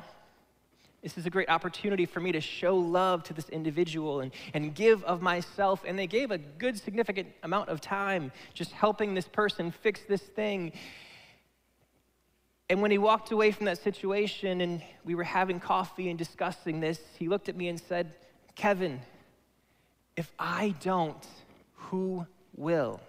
This 1.04 1.18
is 1.18 1.26
a 1.26 1.30
great 1.30 1.50
opportunity 1.50 2.06
for 2.06 2.22
me 2.22 2.32
to 2.32 2.40
show 2.40 2.78
love 2.78 3.24
to 3.26 3.34
this 3.34 3.50
individual 3.50 4.22
and, 4.22 4.32
and 4.54 4.74
give 4.74 5.04
of 5.04 5.22
myself. 5.22 5.84
And 5.86 6.00
they 6.00 6.08
gave 6.08 6.32
a 6.32 6.38
good, 6.38 6.80
significant 6.80 7.28
amount 7.44 7.68
of 7.68 7.82
time 7.82 8.32
just 8.54 8.72
helping 8.72 9.14
this 9.14 9.28
person 9.28 9.70
fix 9.70 10.00
this 10.08 10.22
thing. 10.22 10.72
And 12.70 12.82
when 12.82 12.90
he 12.90 12.98
walked 12.98 13.32
away 13.32 13.52
from 13.52 13.66
that 13.66 13.80
situation 13.80 14.62
and 14.62 14.82
we 15.04 15.14
were 15.14 15.26
having 15.26 15.60
coffee 15.60 16.10
and 16.10 16.18
discussing 16.18 16.80
this, 16.80 17.02
he 17.20 17.28
looked 17.28 17.50
at 17.50 17.58
me 17.58 17.68
and 17.68 17.78
said, 17.78 18.14
Kevin, 18.56 19.02
if 20.16 20.32
I 20.40 20.74
don't, 20.80 21.28
who 21.74 22.26
will? 22.56 23.02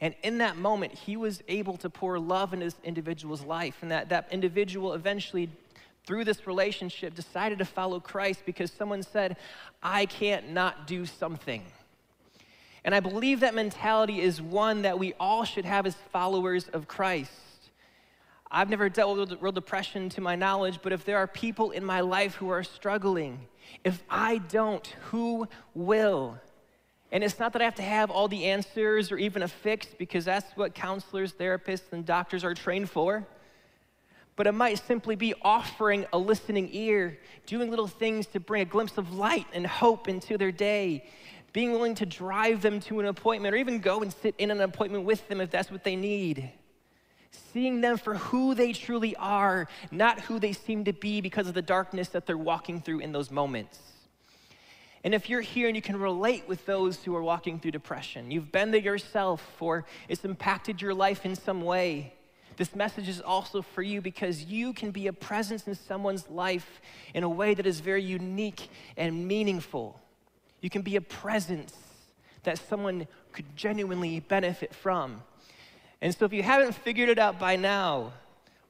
And 0.00 0.16
in 0.24 0.38
that 0.38 0.56
moment, 0.56 0.94
he 0.94 1.16
was 1.16 1.42
able 1.46 1.76
to 1.78 1.90
pour 1.90 2.18
love 2.18 2.52
in 2.52 2.60
this 2.60 2.74
individual's 2.82 3.44
life. 3.44 3.78
And 3.82 3.90
that, 3.92 4.08
that 4.08 4.28
individual 4.32 4.94
eventually 4.94 5.48
through 6.08 6.24
this 6.24 6.46
relationship, 6.46 7.14
decided 7.14 7.58
to 7.58 7.66
follow 7.66 8.00
Christ 8.00 8.40
because 8.46 8.72
someone 8.72 9.02
said, 9.02 9.36
I 9.82 10.06
can't 10.06 10.52
not 10.52 10.86
do 10.86 11.04
something. 11.04 11.62
And 12.82 12.94
I 12.94 13.00
believe 13.00 13.40
that 13.40 13.54
mentality 13.54 14.22
is 14.22 14.40
one 14.40 14.80
that 14.82 14.98
we 14.98 15.12
all 15.20 15.44
should 15.44 15.66
have 15.66 15.84
as 15.84 15.94
followers 16.10 16.66
of 16.68 16.88
Christ. 16.88 17.30
I've 18.50 18.70
never 18.70 18.88
dealt 18.88 19.18
with 19.18 19.42
real 19.42 19.52
depression 19.52 20.08
to 20.08 20.22
my 20.22 20.34
knowledge, 20.34 20.78
but 20.82 20.94
if 20.94 21.04
there 21.04 21.18
are 21.18 21.26
people 21.26 21.72
in 21.72 21.84
my 21.84 22.00
life 22.00 22.36
who 22.36 22.48
are 22.48 22.64
struggling, 22.64 23.40
if 23.84 24.02
I 24.08 24.38
don't, 24.38 24.86
who 25.10 25.46
will? 25.74 26.38
And 27.12 27.22
it's 27.22 27.38
not 27.38 27.52
that 27.52 27.60
I 27.60 27.66
have 27.66 27.74
to 27.74 27.82
have 27.82 28.10
all 28.10 28.28
the 28.28 28.46
answers 28.46 29.12
or 29.12 29.18
even 29.18 29.42
a 29.42 29.48
fix, 29.48 29.88
because 29.98 30.24
that's 30.24 30.56
what 30.56 30.74
counselors, 30.74 31.34
therapists, 31.34 31.92
and 31.92 32.06
doctors 32.06 32.44
are 32.44 32.54
trained 32.54 32.88
for 32.88 33.26
but 34.38 34.46
it 34.46 34.52
might 34.52 34.78
simply 34.78 35.16
be 35.16 35.34
offering 35.42 36.06
a 36.12 36.18
listening 36.18 36.68
ear, 36.70 37.18
doing 37.44 37.70
little 37.70 37.88
things 37.88 38.24
to 38.28 38.38
bring 38.38 38.62
a 38.62 38.64
glimpse 38.64 38.96
of 38.96 39.12
light 39.12 39.46
and 39.52 39.66
hope 39.66 40.06
into 40.06 40.38
their 40.38 40.52
day, 40.52 41.04
being 41.52 41.72
willing 41.72 41.96
to 41.96 42.06
drive 42.06 42.62
them 42.62 42.78
to 42.78 43.00
an 43.00 43.06
appointment 43.06 43.52
or 43.52 43.58
even 43.58 43.80
go 43.80 44.00
and 44.00 44.12
sit 44.12 44.36
in 44.38 44.52
an 44.52 44.60
appointment 44.60 45.04
with 45.04 45.26
them 45.26 45.40
if 45.40 45.50
that's 45.50 45.72
what 45.72 45.82
they 45.82 45.96
need. 45.96 46.52
Seeing 47.52 47.80
them 47.80 47.98
for 47.98 48.14
who 48.14 48.54
they 48.54 48.72
truly 48.72 49.16
are, 49.16 49.66
not 49.90 50.20
who 50.20 50.38
they 50.38 50.52
seem 50.52 50.84
to 50.84 50.92
be 50.92 51.20
because 51.20 51.48
of 51.48 51.54
the 51.54 51.60
darkness 51.60 52.10
that 52.10 52.24
they're 52.24 52.38
walking 52.38 52.80
through 52.80 53.00
in 53.00 53.10
those 53.10 53.32
moments. 53.32 53.80
And 55.02 55.16
if 55.16 55.28
you're 55.28 55.40
here 55.40 55.66
and 55.66 55.74
you 55.74 55.82
can 55.82 55.96
relate 55.96 56.46
with 56.46 56.64
those 56.64 57.02
who 57.02 57.16
are 57.16 57.22
walking 57.22 57.58
through 57.58 57.72
depression, 57.72 58.30
you've 58.30 58.52
been 58.52 58.70
there 58.70 58.80
yourself, 58.80 59.44
or 59.58 59.84
it's 60.08 60.24
impacted 60.24 60.80
your 60.80 60.94
life 60.94 61.26
in 61.26 61.34
some 61.34 61.62
way, 61.62 62.14
this 62.58 62.74
message 62.74 63.08
is 63.08 63.20
also 63.20 63.62
for 63.62 63.82
you 63.82 64.00
because 64.00 64.42
you 64.42 64.72
can 64.72 64.90
be 64.90 65.06
a 65.06 65.12
presence 65.12 65.68
in 65.68 65.76
someone's 65.76 66.28
life 66.28 66.80
in 67.14 67.22
a 67.22 67.28
way 67.28 67.54
that 67.54 67.66
is 67.66 67.78
very 67.78 68.02
unique 68.02 68.68
and 68.96 69.28
meaningful. 69.28 69.98
You 70.60 70.68
can 70.68 70.82
be 70.82 70.96
a 70.96 71.00
presence 71.00 71.72
that 72.42 72.58
someone 72.58 73.06
could 73.32 73.44
genuinely 73.56 74.18
benefit 74.18 74.74
from. 74.74 75.22
And 76.00 76.12
so, 76.12 76.24
if 76.24 76.32
you 76.32 76.42
haven't 76.42 76.74
figured 76.74 77.08
it 77.08 77.18
out 77.18 77.38
by 77.38 77.54
now, 77.54 78.12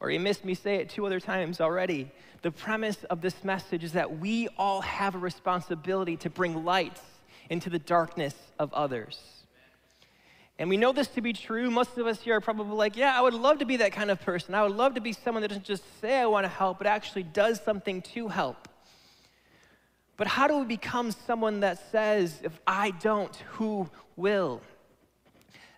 or 0.00 0.10
you 0.10 0.20
missed 0.20 0.44
me 0.44 0.54
say 0.54 0.76
it 0.76 0.90
two 0.90 1.06
other 1.06 1.18
times 1.18 1.58
already, 1.58 2.10
the 2.42 2.50
premise 2.50 3.04
of 3.04 3.22
this 3.22 3.42
message 3.42 3.84
is 3.84 3.92
that 3.92 4.18
we 4.18 4.48
all 4.58 4.82
have 4.82 5.14
a 5.14 5.18
responsibility 5.18 6.16
to 6.18 6.30
bring 6.30 6.64
light 6.64 7.00
into 7.48 7.70
the 7.70 7.78
darkness 7.78 8.34
of 8.58 8.72
others. 8.74 9.37
And 10.58 10.68
we 10.68 10.76
know 10.76 10.92
this 10.92 11.06
to 11.08 11.20
be 11.20 11.32
true. 11.32 11.70
Most 11.70 11.96
of 11.98 12.06
us 12.06 12.20
here 12.20 12.34
are 12.34 12.40
probably 12.40 12.76
like, 12.76 12.96
yeah, 12.96 13.16
I 13.16 13.20
would 13.20 13.34
love 13.34 13.60
to 13.60 13.64
be 13.64 13.76
that 13.76 13.92
kind 13.92 14.10
of 14.10 14.20
person. 14.20 14.54
I 14.54 14.62
would 14.64 14.76
love 14.76 14.94
to 14.94 15.00
be 15.00 15.12
someone 15.12 15.42
that 15.42 15.48
doesn't 15.48 15.64
just 15.64 15.84
say 16.00 16.18
I 16.18 16.26
want 16.26 16.44
to 16.44 16.48
help, 16.48 16.78
but 16.78 16.86
actually 16.86 17.22
does 17.22 17.60
something 17.60 18.02
to 18.02 18.28
help. 18.28 18.68
But 20.16 20.26
how 20.26 20.48
do 20.48 20.58
we 20.58 20.64
become 20.64 21.12
someone 21.12 21.60
that 21.60 21.78
says, 21.92 22.40
if 22.42 22.58
I 22.66 22.90
don't, 22.90 23.34
who 23.52 23.88
will? 24.16 24.60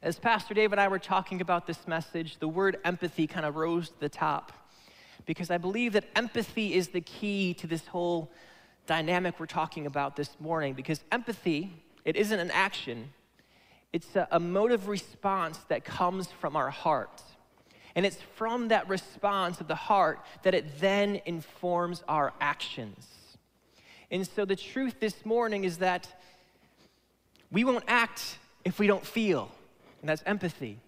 As 0.03 0.19
Pastor 0.19 0.55
Dave 0.55 0.73
and 0.73 0.81
I 0.81 0.89
were 0.89 0.99
talking 0.99 1.43
about 1.43 1.67
this 1.67 1.87
message, 1.87 2.39
the 2.39 2.49
word 2.49 2.79
empathy 2.83 3.27
kind 3.27 3.45
of 3.45 3.57
rose 3.57 3.91
to 3.91 4.01
the 4.01 4.09
top 4.09 4.53
because 5.27 5.51
I 5.51 5.59
believe 5.59 5.93
that 5.93 6.05
empathy 6.17 6.73
is 6.73 6.89
the 6.89 7.03
key 7.03 7.53
to 7.55 7.67
this 7.67 7.87
whole 7.87 8.31
dynamic 8.87 9.39
we're 9.39 9.45
talking 9.45 9.85
about 9.85 10.17
this 10.17 10.31
morning 10.41 10.73
because 10.73 11.03
empathy, 11.13 11.71
it 12.07 12.17
isn't 12.17 12.41
an 12.41 12.51
action, 12.51 13.13
it's 13.93 14.09
a, 14.15 14.39
motive 14.39 14.89
response 14.89 15.59
that 15.69 15.85
comes 15.85 16.29
from 16.29 16.57
our 16.57 16.71
heart. 16.71 17.23
And 17.97 18.07
it's 18.07 18.19
from 18.37 18.69
that 18.69 18.89
response 18.89 19.61
of 19.61 19.67
the 19.67 19.75
heart 19.75 20.21
that 20.45 20.55
it 20.55 20.81
then 20.81 21.21
informs 21.27 22.05
our 22.09 22.33
actions. 22.41 23.07
And 24.11 24.27
so 24.27 24.45
the 24.45 24.57
truth 24.57 25.01
this 25.01 25.25
morning 25.25 25.65
is 25.65 25.79
that 25.79 26.09
we 27.51 27.65
won't 27.65 27.85
act 27.89 28.39
if 28.65 28.79
we 28.79 28.87
don't 28.87 29.05
feel, 29.05 29.51
and 30.01 30.09
that's 30.09 30.23
empathy. 30.25 30.79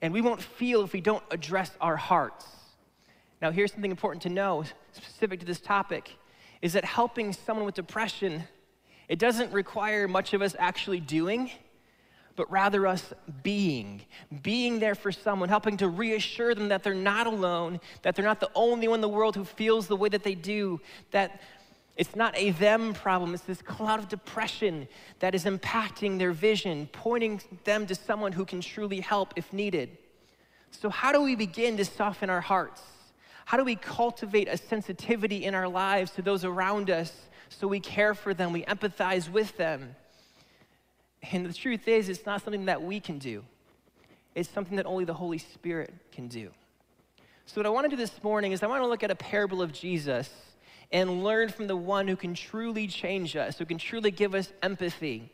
And 0.00 0.12
we 0.12 0.20
won't 0.20 0.42
feel 0.42 0.82
if 0.82 0.92
we 0.92 1.00
don't 1.00 1.22
address 1.30 1.70
our 1.80 1.96
hearts. 1.96 2.46
Now, 3.40 3.52
here's 3.52 3.72
something 3.72 3.90
important 3.90 4.22
to 4.22 4.28
know 4.28 4.64
specific 4.92 5.40
to 5.40 5.46
this 5.46 5.60
topic 5.60 6.10
is 6.60 6.72
that 6.72 6.84
helping 6.84 7.32
someone 7.32 7.66
with 7.66 7.74
depression, 7.74 8.44
it 9.08 9.18
doesn't 9.18 9.52
require 9.52 10.06
much 10.06 10.32
of 10.32 10.42
us 10.42 10.54
actually 10.58 11.00
doing 11.00 11.50
but 12.36 12.50
rather 12.50 12.86
us 12.86 13.12
being, 13.42 14.02
being 14.42 14.78
there 14.78 14.94
for 14.94 15.12
someone, 15.12 15.48
helping 15.48 15.76
to 15.78 15.88
reassure 15.88 16.54
them 16.54 16.68
that 16.68 16.82
they're 16.82 16.94
not 16.94 17.26
alone, 17.26 17.80
that 18.02 18.14
they're 18.14 18.24
not 18.24 18.40
the 18.40 18.50
only 18.54 18.88
one 18.88 18.98
in 18.98 19.00
the 19.00 19.08
world 19.08 19.36
who 19.36 19.44
feels 19.44 19.86
the 19.86 19.96
way 19.96 20.08
that 20.08 20.22
they 20.22 20.34
do, 20.34 20.80
that 21.10 21.40
it's 21.96 22.16
not 22.16 22.36
a 22.36 22.50
them 22.52 22.94
problem, 22.94 23.34
it's 23.34 23.42
this 23.42 23.60
cloud 23.60 23.98
of 23.98 24.08
depression 24.08 24.88
that 25.18 25.34
is 25.34 25.44
impacting 25.44 26.18
their 26.18 26.32
vision, 26.32 26.88
pointing 26.92 27.40
them 27.64 27.86
to 27.86 27.94
someone 27.94 28.32
who 28.32 28.44
can 28.44 28.60
truly 28.60 29.00
help 29.00 29.34
if 29.36 29.52
needed. 29.52 29.98
So, 30.70 30.88
how 30.88 31.12
do 31.12 31.20
we 31.20 31.36
begin 31.36 31.76
to 31.76 31.84
soften 31.84 32.30
our 32.30 32.40
hearts? 32.40 32.80
How 33.44 33.58
do 33.58 33.64
we 33.64 33.76
cultivate 33.76 34.48
a 34.48 34.56
sensitivity 34.56 35.44
in 35.44 35.54
our 35.54 35.68
lives 35.68 36.12
to 36.12 36.22
those 36.22 36.44
around 36.44 36.88
us 36.88 37.12
so 37.50 37.68
we 37.68 37.80
care 37.80 38.14
for 38.14 38.32
them, 38.32 38.52
we 38.52 38.62
empathize 38.62 39.30
with 39.30 39.56
them? 39.58 39.94
And 41.30 41.46
the 41.46 41.52
truth 41.52 41.86
is, 41.86 42.08
it's 42.08 42.26
not 42.26 42.42
something 42.42 42.64
that 42.64 42.82
we 42.82 43.00
can 43.00 43.18
do, 43.18 43.44
it's 44.34 44.48
something 44.48 44.76
that 44.76 44.86
only 44.86 45.04
the 45.04 45.14
Holy 45.14 45.38
Spirit 45.38 45.92
can 46.10 46.28
do. 46.28 46.50
So, 47.46 47.60
what 47.60 47.66
I 47.66 47.70
want 47.70 47.84
to 47.84 47.90
do 47.90 47.96
this 47.96 48.22
morning 48.22 48.52
is 48.52 48.62
I 48.62 48.66
want 48.66 48.82
to 48.82 48.86
look 48.86 49.02
at 49.02 49.10
a 49.10 49.16
parable 49.16 49.62
of 49.62 49.72
Jesus 49.72 50.30
and 50.90 51.24
learn 51.24 51.48
from 51.48 51.66
the 51.66 51.76
one 51.76 52.06
who 52.06 52.16
can 52.16 52.34
truly 52.34 52.86
change 52.86 53.36
us, 53.36 53.58
who 53.58 53.64
can 53.64 53.78
truly 53.78 54.10
give 54.10 54.34
us 54.34 54.52
empathy. 54.62 55.30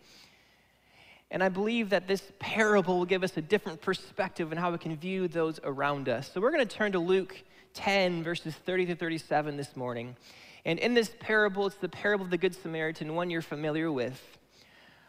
And 1.30 1.42
I 1.42 1.48
believe 1.48 1.90
that 1.90 2.08
this 2.08 2.32
parable 2.38 2.98
will 2.98 3.04
give 3.04 3.22
us 3.22 3.36
a 3.36 3.42
different 3.42 3.82
perspective 3.82 4.50
on 4.50 4.56
how 4.56 4.72
we 4.72 4.78
can 4.78 4.96
view 4.96 5.28
those 5.28 5.60
around 5.62 6.08
us. 6.08 6.30
So, 6.32 6.40
we're 6.40 6.50
going 6.50 6.66
to 6.66 6.76
turn 6.76 6.92
to 6.92 6.98
Luke 6.98 7.42
10, 7.74 8.24
verses 8.24 8.54
30 8.54 8.86
to 8.86 8.96
37 8.96 9.56
this 9.56 9.76
morning. 9.76 10.16
And 10.64 10.78
in 10.78 10.94
this 10.94 11.12
parable, 11.20 11.66
it's 11.66 11.76
the 11.76 11.88
parable 11.88 12.24
of 12.24 12.30
the 12.30 12.38
Good 12.38 12.54
Samaritan, 12.54 13.14
one 13.14 13.30
you're 13.30 13.42
familiar 13.42 13.92
with. 13.92 14.37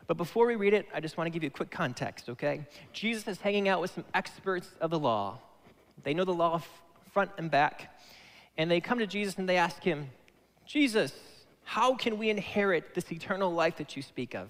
But 0.10 0.18
before 0.18 0.48
we 0.48 0.56
read 0.56 0.74
it, 0.74 0.88
I 0.92 1.02
just 1.02 1.18
want 1.18 1.28
to 1.28 1.30
give 1.30 1.44
you 1.44 1.50
a 1.50 1.52
quick 1.52 1.70
context, 1.70 2.30
okay? 2.30 2.66
Jesus 2.94 3.28
is 3.28 3.40
hanging 3.40 3.70
out 3.70 3.80
with 3.80 3.92
some 3.92 4.06
experts 4.16 4.68
of 4.82 4.90
the 4.90 4.98
law. 4.98 5.38
They 6.02 6.16
know 6.16 6.26
the 6.26 6.34
law 6.34 6.64
front 7.14 7.30
and 7.38 7.52
back. 7.52 7.96
And 8.58 8.72
they 8.72 8.82
come 8.82 8.98
to 8.98 9.06
Jesus 9.06 9.36
and 9.38 9.48
they 9.48 9.58
ask 9.58 9.84
him, 9.84 10.10
Jesus, 10.66 11.14
how 11.64 11.94
can 11.94 12.18
we 12.18 12.32
inherit 12.32 12.96
this 12.96 13.12
eternal 13.12 13.54
life 13.54 13.78
that 13.78 13.96
you 13.96 14.02
speak 14.02 14.34
of? 14.34 14.50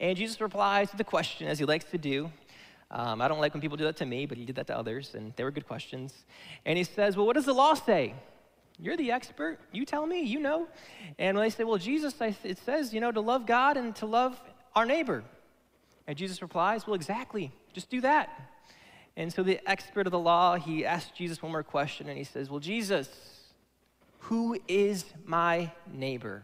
And 0.00 0.16
Jesus 0.16 0.40
replies 0.40 0.90
to 0.90 0.96
the 0.96 1.04
question, 1.04 1.46
as 1.46 1.60
he 1.60 1.64
likes 1.64 1.84
to 1.92 1.98
do. 1.98 2.32
Um, 2.90 3.22
I 3.22 3.28
don't 3.28 3.38
like 3.38 3.54
when 3.54 3.60
people 3.60 3.76
do 3.76 3.84
that 3.84 3.98
to 3.98 4.04
me, 4.04 4.26
but 4.26 4.36
he 4.36 4.44
did 4.44 4.56
that 4.56 4.66
to 4.66 4.76
others, 4.76 5.14
and 5.14 5.32
they 5.36 5.44
were 5.44 5.52
good 5.52 5.68
questions. 5.68 6.12
And 6.64 6.76
he 6.76 6.82
says, 6.82 7.16
Well, 7.16 7.24
what 7.24 7.36
does 7.36 7.46
the 7.46 7.54
law 7.54 7.74
say? 7.74 8.14
You're 8.80 8.96
the 8.96 9.12
expert. 9.12 9.58
You 9.70 9.84
tell 9.84 10.06
me. 10.06 10.22
You 10.22 10.40
know. 10.40 10.66
And 11.20 11.36
when 11.36 11.46
they 11.46 11.50
say, 11.50 11.62
Well, 11.62 11.78
Jesus, 11.78 12.14
it 12.20 12.58
says, 12.58 12.92
you 12.92 13.00
know, 13.00 13.12
to 13.12 13.20
love 13.20 13.46
God 13.46 13.76
and 13.76 13.94
to 13.96 14.06
love 14.06 14.40
our 14.76 14.86
neighbor. 14.86 15.24
And 16.06 16.16
Jesus 16.16 16.40
replies, 16.42 16.86
Well, 16.86 16.94
exactly. 16.94 17.50
Just 17.72 17.90
do 17.90 18.00
that. 18.02 18.30
And 19.16 19.32
so 19.32 19.42
the 19.42 19.58
expert 19.68 20.06
of 20.06 20.12
the 20.12 20.18
law, 20.18 20.56
he 20.56 20.84
asks 20.84 21.10
Jesus 21.16 21.42
one 21.42 21.50
more 21.50 21.62
question, 21.62 22.08
and 22.08 22.18
he 22.18 22.24
says, 22.24 22.50
Well, 22.50 22.60
Jesus, 22.60 23.08
who 24.20 24.58
is 24.68 25.06
my 25.24 25.72
neighbor? 25.92 26.42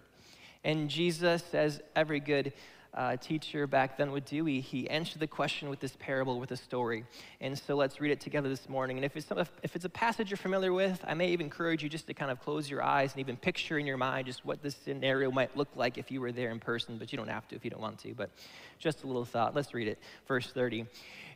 And 0.64 0.88
Jesus, 0.88 1.54
as 1.54 1.80
every 1.94 2.20
good 2.20 2.52
uh, 2.94 3.16
teacher 3.16 3.66
back 3.66 3.96
then 3.96 4.12
would 4.12 4.24
do. 4.24 4.44
He, 4.44 4.88
answered 4.90 5.20
the 5.20 5.26
question 5.26 5.70
with 5.70 5.80
this 5.80 5.96
parable, 5.98 6.38
with 6.38 6.50
a 6.50 6.56
story. 6.56 7.04
And 7.40 7.58
so 7.58 7.74
let's 7.74 8.00
read 8.00 8.10
it 8.10 8.20
together 8.20 8.48
this 8.48 8.68
morning. 8.68 8.98
And 8.98 9.04
if 9.04 9.16
it's, 9.16 9.30
if 9.62 9.74
it's 9.74 9.84
a 9.84 9.88
passage 9.88 10.30
you're 10.30 10.36
familiar 10.36 10.72
with, 10.72 11.02
I 11.06 11.14
may 11.14 11.28
even 11.28 11.46
encourage 11.46 11.82
you 11.82 11.88
just 11.88 12.06
to 12.08 12.14
kind 12.14 12.30
of 12.30 12.40
close 12.40 12.68
your 12.68 12.82
eyes 12.82 13.12
and 13.12 13.20
even 13.20 13.36
picture 13.36 13.78
in 13.78 13.86
your 13.86 13.96
mind 13.96 14.26
just 14.26 14.44
what 14.44 14.62
this 14.62 14.76
scenario 14.76 15.30
might 15.30 15.56
look 15.56 15.68
like 15.74 15.96
if 15.96 16.10
you 16.10 16.20
were 16.20 16.32
there 16.32 16.50
in 16.50 16.60
person, 16.60 16.98
but 16.98 17.12
you 17.12 17.16
don't 17.16 17.28
have 17.28 17.48
to 17.48 17.56
if 17.56 17.64
you 17.64 17.70
don't 17.70 17.80
want 17.80 17.98
to. 18.00 18.12
But 18.14 18.30
just 18.78 19.04
a 19.04 19.06
little 19.06 19.24
thought. 19.24 19.54
Let's 19.54 19.72
read 19.72 19.88
it. 19.88 19.98
Verse 20.28 20.50
30. 20.52 20.86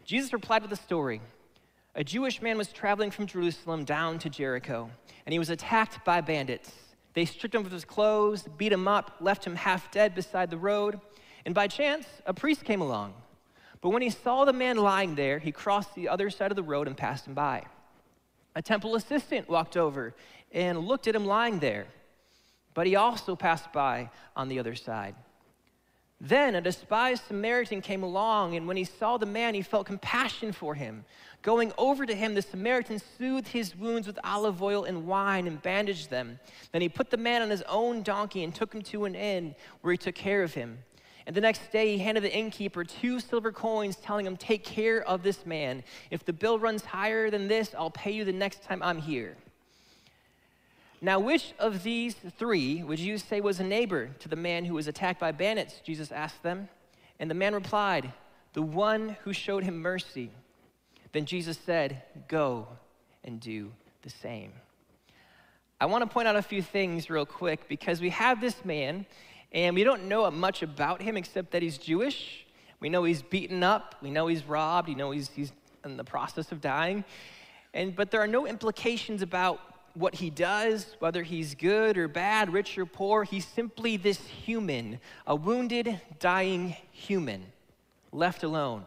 Jesus 0.05 0.33
replied 0.33 0.63
with 0.63 0.73
a 0.73 0.77
story. 0.77 1.23
A 1.95 2.05
Jewish 2.05 2.43
man 2.43 2.59
was 2.59 2.69
traveling 2.73 3.11
from 3.11 3.27
Jerusalem 3.27 3.85
down 3.85 4.19
to 4.19 4.29
Jericho, 4.29 4.91
and 5.25 5.33
he 5.33 5.39
was 5.39 5.49
attacked 5.49 6.05
by 6.05 6.21
bandits. 6.21 6.71
They 7.15 7.25
stripped 7.25 7.55
him 7.55 7.65
of 7.65 7.73
his 7.73 7.87
clothes, 7.87 8.43
beat 8.59 8.71
him 8.71 8.87
up, 8.87 9.17
left 9.21 9.47
him 9.47 9.57
half 9.57 9.91
dead 9.91 10.15
beside 10.15 10.51
the 10.51 10.59
road. 10.59 11.01
And 11.47 11.55
by 11.55 11.69
chance, 11.69 12.07
a 12.27 12.35
priest 12.35 12.65
came 12.65 12.81
along. 12.81 13.15
But 13.81 13.91
when 13.91 14.03
he 14.03 14.11
saw 14.11 14.45
the 14.45 14.53
man 14.53 14.77
lying 14.77 15.15
there, 15.15 15.39
he 15.39 15.53
crossed 15.53 15.95
the 15.95 16.09
other 16.09 16.29
side 16.29 16.51
of 16.51 16.57
the 16.57 16.63
road 16.63 16.89
and 16.89 16.97
passed 16.97 17.27
him 17.27 17.35
by. 17.35 17.63
A 18.57 18.63
temple 18.63 18.97
assistant 18.97 19.49
walked 19.49 19.77
over 19.77 20.13
and 20.51 20.81
looked 20.81 21.07
at 21.07 21.15
him 21.15 21.25
lying 21.25 21.61
there, 21.61 21.87
but 22.75 22.87
he 22.87 22.97
also 22.97 23.37
passed 23.37 23.73
by 23.73 24.11
on 24.35 24.49
the 24.49 24.59
other 24.59 24.75
side. 24.75 25.15
Then 26.21 26.55
a 26.55 26.61
despised 26.61 27.23
Samaritan 27.29 27.81
came 27.81 28.03
along, 28.03 28.57
and 28.57 28.67
when 28.67 28.79
he 28.79 28.85
saw 28.85 29.19
the 29.19 29.27
man, 29.27 29.55
he 29.55 29.63
felt 29.63 29.87
compassion 29.87 30.51
for 30.51 30.75
him. 30.75 31.05
Going 31.43 31.73
over 31.79 32.07
to 32.07 32.15
him, 32.15 32.35
the 32.35 32.43
Samaritan 32.43 33.01
soothed 33.19 33.49
his 33.49 33.77
wounds 33.77 34.07
with 34.07 34.19
olive 34.25 34.63
oil 34.63 34.85
and 34.85 35.07
wine 35.07 35.47
and 35.47 35.63
bandaged 35.63 36.11
them. 36.11 36.41
Then 36.73 36.81
he 36.81 36.89
put 36.89 37.11
the 37.11 37.19
man 37.19 37.43
on 37.43 37.51
his 37.51 37.63
own 37.69 38.03
donkey 38.03 38.43
and 38.43 38.53
took 38.55 38.75
him 38.75 38.83
to 38.83 39.05
an 39.05 39.15
inn 39.15 39.55
where 39.83 39.93
he 39.93 39.99
took 39.99 40.15
care 40.15 40.43
of 40.43 40.55
him. 40.55 40.79
And 41.27 41.35
the 41.35 41.41
next 41.41 41.73
day, 41.73 41.97
he 41.97 41.99
handed 41.99 42.23
the 42.23 42.33
innkeeper 42.33 42.85
two 42.85 43.19
silver 43.19 43.51
coins, 43.51 43.97
telling 43.97 44.27
him, 44.27 44.37
Take 44.37 44.65
care 44.65 45.03
of 45.03 45.23
this 45.25 45.45
man. 45.45 45.83
If 46.11 46.25
the 46.25 46.33
bill 46.33 46.59
runs 46.59 46.85
higher 46.85 47.31
than 47.31 47.49
this, 47.49 47.75
I'll 47.77 47.91
pay 47.91 48.13
you 48.13 48.25
the 48.25 48.33
next 48.33 48.63
time 48.63 48.83
I'm 48.83 48.99
here. 48.99 49.37
Now, 51.01 51.19
which 51.19 51.53
of 51.59 51.83
these 51.83 52.15
three 52.39 52.83
would 52.83 53.01
you 53.01 53.19
say 53.19 53.41
was 53.41 53.61
a 53.61 53.65
neighbor 53.65 54.11
to 54.21 54.29
the 54.29 54.37
man 54.37 54.65
who 54.65 54.75
was 54.75 54.87
attacked 54.87 55.21
by 55.21 55.33
bandits? 55.33 55.81
Jesus 55.85 56.13
asked 56.13 56.43
them. 56.43 56.69
And 57.19 57.31
the 57.31 57.35
man 57.35 57.55
replied, 57.55 58.13
The 58.53 58.63
one 58.63 59.17
who 59.25 59.33
showed 59.33 59.65
him 59.65 59.79
mercy. 59.79 60.31
Then 61.13 61.25
Jesus 61.25 61.59
said, 61.59 62.03
Go 62.29 62.69
and 63.25 63.41
do 63.41 63.73
the 64.03 64.11
same. 64.11 64.53
I 65.81 65.87
want 65.87 66.03
to 66.03 66.09
point 66.09 66.29
out 66.29 66.37
a 66.37 66.43
few 66.43 66.63
things 66.63 67.11
real 67.11 67.27
quick 67.27 67.69
because 67.69 68.01
we 68.01 68.11
have 68.11 68.41
this 68.41 68.65
man 68.65 69.07
and 69.57 69.75
we 69.75 69.85
don't 69.85 70.05
know 70.05 70.31
much 70.31 70.63
about 70.63 71.01
him 71.01 71.17
except 71.17 71.53
that 71.53 71.63
he's 71.63 71.79
Jewish. 71.79 72.45
We 72.79 72.91
know 72.91 73.05
he's 73.05 73.23
beaten 73.23 73.63
up. 73.63 73.95
We 74.03 74.11
know 74.11 74.27
he's 74.27 74.45
robbed. 74.45 74.87
We 74.87 74.95
know 74.95 75.13
he's, 75.13 75.31
he's 75.31 75.51
in 75.83 75.97
the 75.97 76.05
process 76.05 76.53
of 76.53 76.61
dying. 76.61 77.05
And, 77.73 77.97
but 77.97 78.11
there 78.11 78.21
are 78.21 78.27
no 78.27 78.47
implications 78.47 79.23
about 79.23 79.59
what 79.95 80.17
he 80.17 80.29
does, 80.29 80.95
whether 80.99 81.23
he's 81.23 81.55
good 81.55 81.97
or 81.97 82.07
bad, 82.07 82.53
rich 82.53 82.77
or 82.77 82.85
poor. 82.85 83.25
He's 83.25 83.47
simply 83.47 83.97
this 83.97 84.19
human, 84.27 85.01
a 85.27 85.35
wounded, 85.35 86.03
dying 86.21 86.77
human, 86.93 87.47
left 88.13 88.43
alone. 88.43 88.85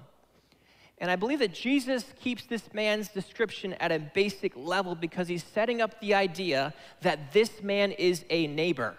And 1.00 1.10
I 1.10 1.16
believe 1.16 1.40
that 1.40 1.54
Jesus 1.54 2.06
keeps 2.22 2.46
this 2.46 2.72
man's 2.76 3.08
description 3.08 3.74
at 3.74 3.92
a 3.92 3.98
basic 3.98 4.56
level 4.56 4.94
because 4.94 5.28
he's 5.28 5.44
setting 5.44 5.82
up 5.82 6.00
the 6.00 6.14
idea 6.14 6.76
that 7.02 7.34
this 7.34 7.64
man 7.64 7.92
is 7.94 8.24
a 8.30 8.46
neighbor. 8.46 8.96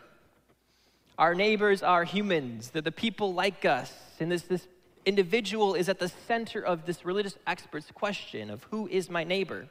Our 1.21 1.35
neighbors 1.35 1.83
are 1.83 2.05
humans, 2.05 2.71
they're 2.71 2.81
the 2.81 2.91
people 2.91 3.35
like 3.35 3.67
us. 3.67 3.93
And 4.21 4.33
this, 4.33 4.41
this 4.41 4.67
individual 5.05 5.75
is 5.75 5.91
at 5.91 5.99
the 5.99 6.09
center 6.09 6.63
of 6.63 6.87
this 6.87 7.05
religious 7.05 7.37
expert's 7.47 7.91
question 7.91 8.49
of 8.49 8.63
who 8.71 8.89
is 8.89 9.11
my 9.11 9.23
neighbor? 9.23 9.69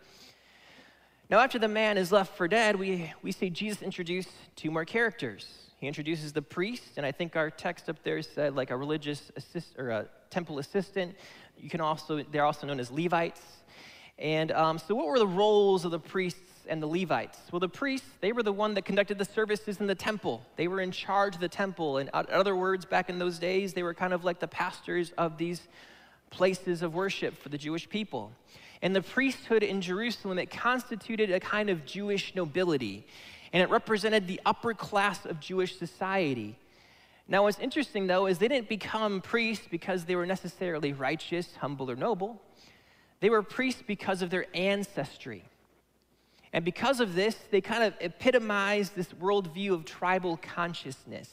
Now, 1.27 1.39
after 1.39 1.57
the 1.57 1.67
man 1.67 1.97
is 1.97 2.11
left 2.11 2.37
for 2.37 2.47
dead, 2.47 2.75
we, 2.75 3.11
we 3.23 3.31
see 3.31 3.49
Jesus 3.49 3.81
introduce 3.81 4.27
two 4.55 4.69
more 4.69 4.85
characters. 4.85 5.47
He 5.79 5.87
introduces 5.87 6.33
the 6.33 6.43
priest, 6.43 6.97
and 6.97 7.05
I 7.05 7.11
think 7.11 7.35
our 7.35 7.49
text 7.49 7.89
up 7.89 8.03
there 8.03 8.21
said 8.21 8.55
like 8.55 8.69
a 8.69 8.77
religious 8.77 9.31
assist 9.35 9.73
or 9.79 9.89
a 9.89 10.07
temple 10.29 10.59
assistant. 10.59 11.15
You 11.57 11.71
can 11.71 11.81
also, 11.81 12.21
they're 12.31 12.45
also 12.45 12.67
known 12.67 12.79
as 12.79 12.91
Levites. 12.91 13.41
And 14.19 14.51
um, 14.51 14.77
so, 14.77 14.93
what 14.93 15.07
were 15.07 15.17
the 15.17 15.25
roles 15.25 15.83
of 15.83 15.89
the 15.89 15.99
priests 15.99 16.48
and 16.69 16.81
the 16.81 16.87
Levites? 16.87 17.39
Well, 17.51 17.59
the 17.59 17.69
priests, 17.69 18.07
they 18.21 18.31
were 18.31 18.43
the 18.43 18.53
one 18.53 18.73
that 18.75 18.85
conducted 18.85 19.17
the 19.17 19.25
services 19.25 19.79
in 19.79 19.87
the 19.87 19.95
temple. 19.95 20.41
They 20.55 20.67
were 20.67 20.81
in 20.81 20.91
charge 20.91 21.35
of 21.35 21.41
the 21.41 21.49
temple. 21.49 21.97
And 21.97 22.09
in 22.09 22.33
other 22.33 22.55
words, 22.55 22.85
back 22.85 23.09
in 23.09 23.19
those 23.19 23.39
days, 23.39 23.73
they 23.73 23.83
were 23.83 23.93
kind 23.93 24.13
of 24.13 24.23
like 24.23 24.39
the 24.39 24.47
pastors 24.47 25.11
of 25.17 25.37
these 25.37 25.67
places 26.29 26.81
of 26.81 26.93
worship 26.93 27.37
for 27.37 27.49
the 27.49 27.57
Jewish 27.57 27.89
people. 27.89 28.31
And 28.81 28.95
the 28.95 29.01
priesthood 29.01 29.63
in 29.63 29.81
Jerusalem, 29.81 30.39
it 30.39 30.49
constituted 30.49 31.31
a 31.31 31.39
kind 31.39 31.69
of 31.69 31.85
Jewish 31.85 32.33
nobility, 32.33 33.05
and 33.51 33.61
it 33.61 33.69
represented 33.69 34.27
the 34.27 34.39
upper 34.45 34.73
class 34.73 35.25
of 35.25 35.39
Jewish 35.39 35.77
society. 35.77 36.55
Now, 37.27 37.43
what's 37.43 37.59
interesting 37.59 38.07
though 38.07 38.25
is 38.25 38.37
they 38.37 38.47
didn't 38.47 38.69
become 38.69 39.21
priests 39.21 39.67
because 39.69 40.05
they 40.05 40.15
were 40.15 40.25
necessarily 40.25 40.93
righteous, 40.93 41.55
humble, 41.57 41.91
or 41.91 41.95
noble. 41.95 42.41
They 43.19 43.29
were 43.29 43.43
priests 43.43 43.83
because 43.85 44.21
of 44.21 44.29
their 44.29 44.45
ancestry. 44.55 45.43
And 46.51 46.65
because 46.65 46.99
of 46.99 47.15
this, 47.15 47.35
they 47.51 47.61
kind 47.61 47.83
of 47.83 47.93
epitomized 48.01 48.95
this 48.95 49.09
worldview 49.13 49.73
of 49.73 49.85
tribal 49.85 50.37
consciousness. 50.37 51.29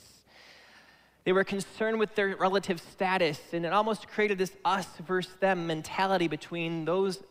They 1.24 1.32
were 1.32 1.44
concerned 1.44 1.98
with 1.98 2.14
their 2.14 2.36
relative 2.36 2.80
status, 2.80 3.40
and 3.52 3.66
it 3.66 3.72
almost 3.72 4.08
created 4.08 4.38
this 4.38 4.52
us 4.64 4.86
versus 5.06 5.34
them 5.40 5.66
mentality 5.66 6.28
between 6.28 6.84
those 6.84 7.22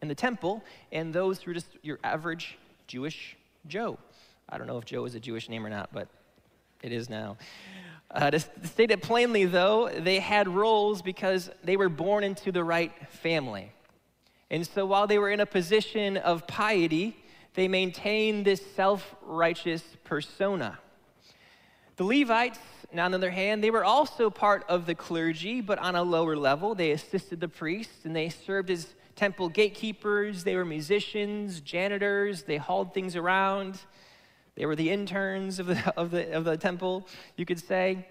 in 0.00 0.08
the 0.08 0.14
temple 0.14 0.64
and 0.90 1.12
those 1.12 1.42
who 1.42 1.50
are 1.50 1.54
just 1.54 1.68
your 1.82 1.98
average 2.02 2.58
Jewish 2.86 3.36
Joe. 3.66 3.98
I 4.48 4.58
don't 4.58 4.66
know 4.66 4.78
if 4.78 4.84
Joe 4.84 5.04
is 5.04 5.14
a 5.14 5.20
Jewish 5.20 5.48
name 5.48 5.66
or 5.66 5.70
not, 5.70 5.90
but 5.92 6.08
it 6.82 6.92
is 6.92 7.10
now. 7.10 7.36
Uh, 8.10 8.30
to 8.30 8.40
state 8.40 8.90
it 8.90 9.02
plainly, 9.02 9.44
though, 9.46 9.88
they 9.88 10.18
had 10.18 10.48
roles 10.48 11.02
because 11.02 11.50
they 11.64 11.76
were 11.76 11.88
born 11.88 12.24
into 12.24 12.52
the 12.52 12.62
right 12.62 12.92
family. 13.08 13.72
And 14.50 14.66
so 14.66 14.84
while 14.84 15.06
they 15.06 15.18
were 15.18 15.30
in 15.30 15.40
a 15.40 15.46
position 15.46 16.18
of 16.18 16.46
piety, 16.46 17.16
they 17.54 17.68
maintained 17.68 18.44
this 18.44 18.64
self 18.74 19.14
righteous 19.22 19.82
persona. 20.04 20.78
The 21.96 22.04
Levites, 22.04 22.58
now 22.92 23.04
on 23.04 23.10
the 23.10 23.18
other 23.18 23.30
hand, 23.30 23.62
they 23.62 23.70
were 23.70 23.84
also 23.84 24.30
part 24.30 24.64
of 24.68 24.86
the 24.86 24.94
clergy, 24.94 25.60
but 25.60 25.78
on 25.78 25.94
a 25.94 26.02
lower 26.02 26.36
level. 26.36 26.74
They 26.74 26.92
assisted 26.92 27.40
the 27.40 27.48
priests 27.48 28.04
and 28.04 28.16
they 28.16 28.30
served 28.30 28.70
as 28.70 28.94
temple 29.14 29.50
gatekeepers, 29.50 30.44
they 30.44 30.56
were 30.56 30.64
musicians, 30.64 31.60
janitors, 31.60 32.44
they 32.44 32.56
hauled 32.56 32.94
things 32.94 33.14
around. 33.14 33.78
They 34.54 34.66
were 34.66 34.76
the 34.76 34.90
interns 34.90 35.58
of 35.58 35.66
the, 35.66 35.94
of 35.96 36.10
the, 36.10 36.32
of 36.32 36.44
the 36.44 36.56
temple, 36.56 37.06
you 37.36 37.46
could 37.46 37.60
say. 37.60 38.06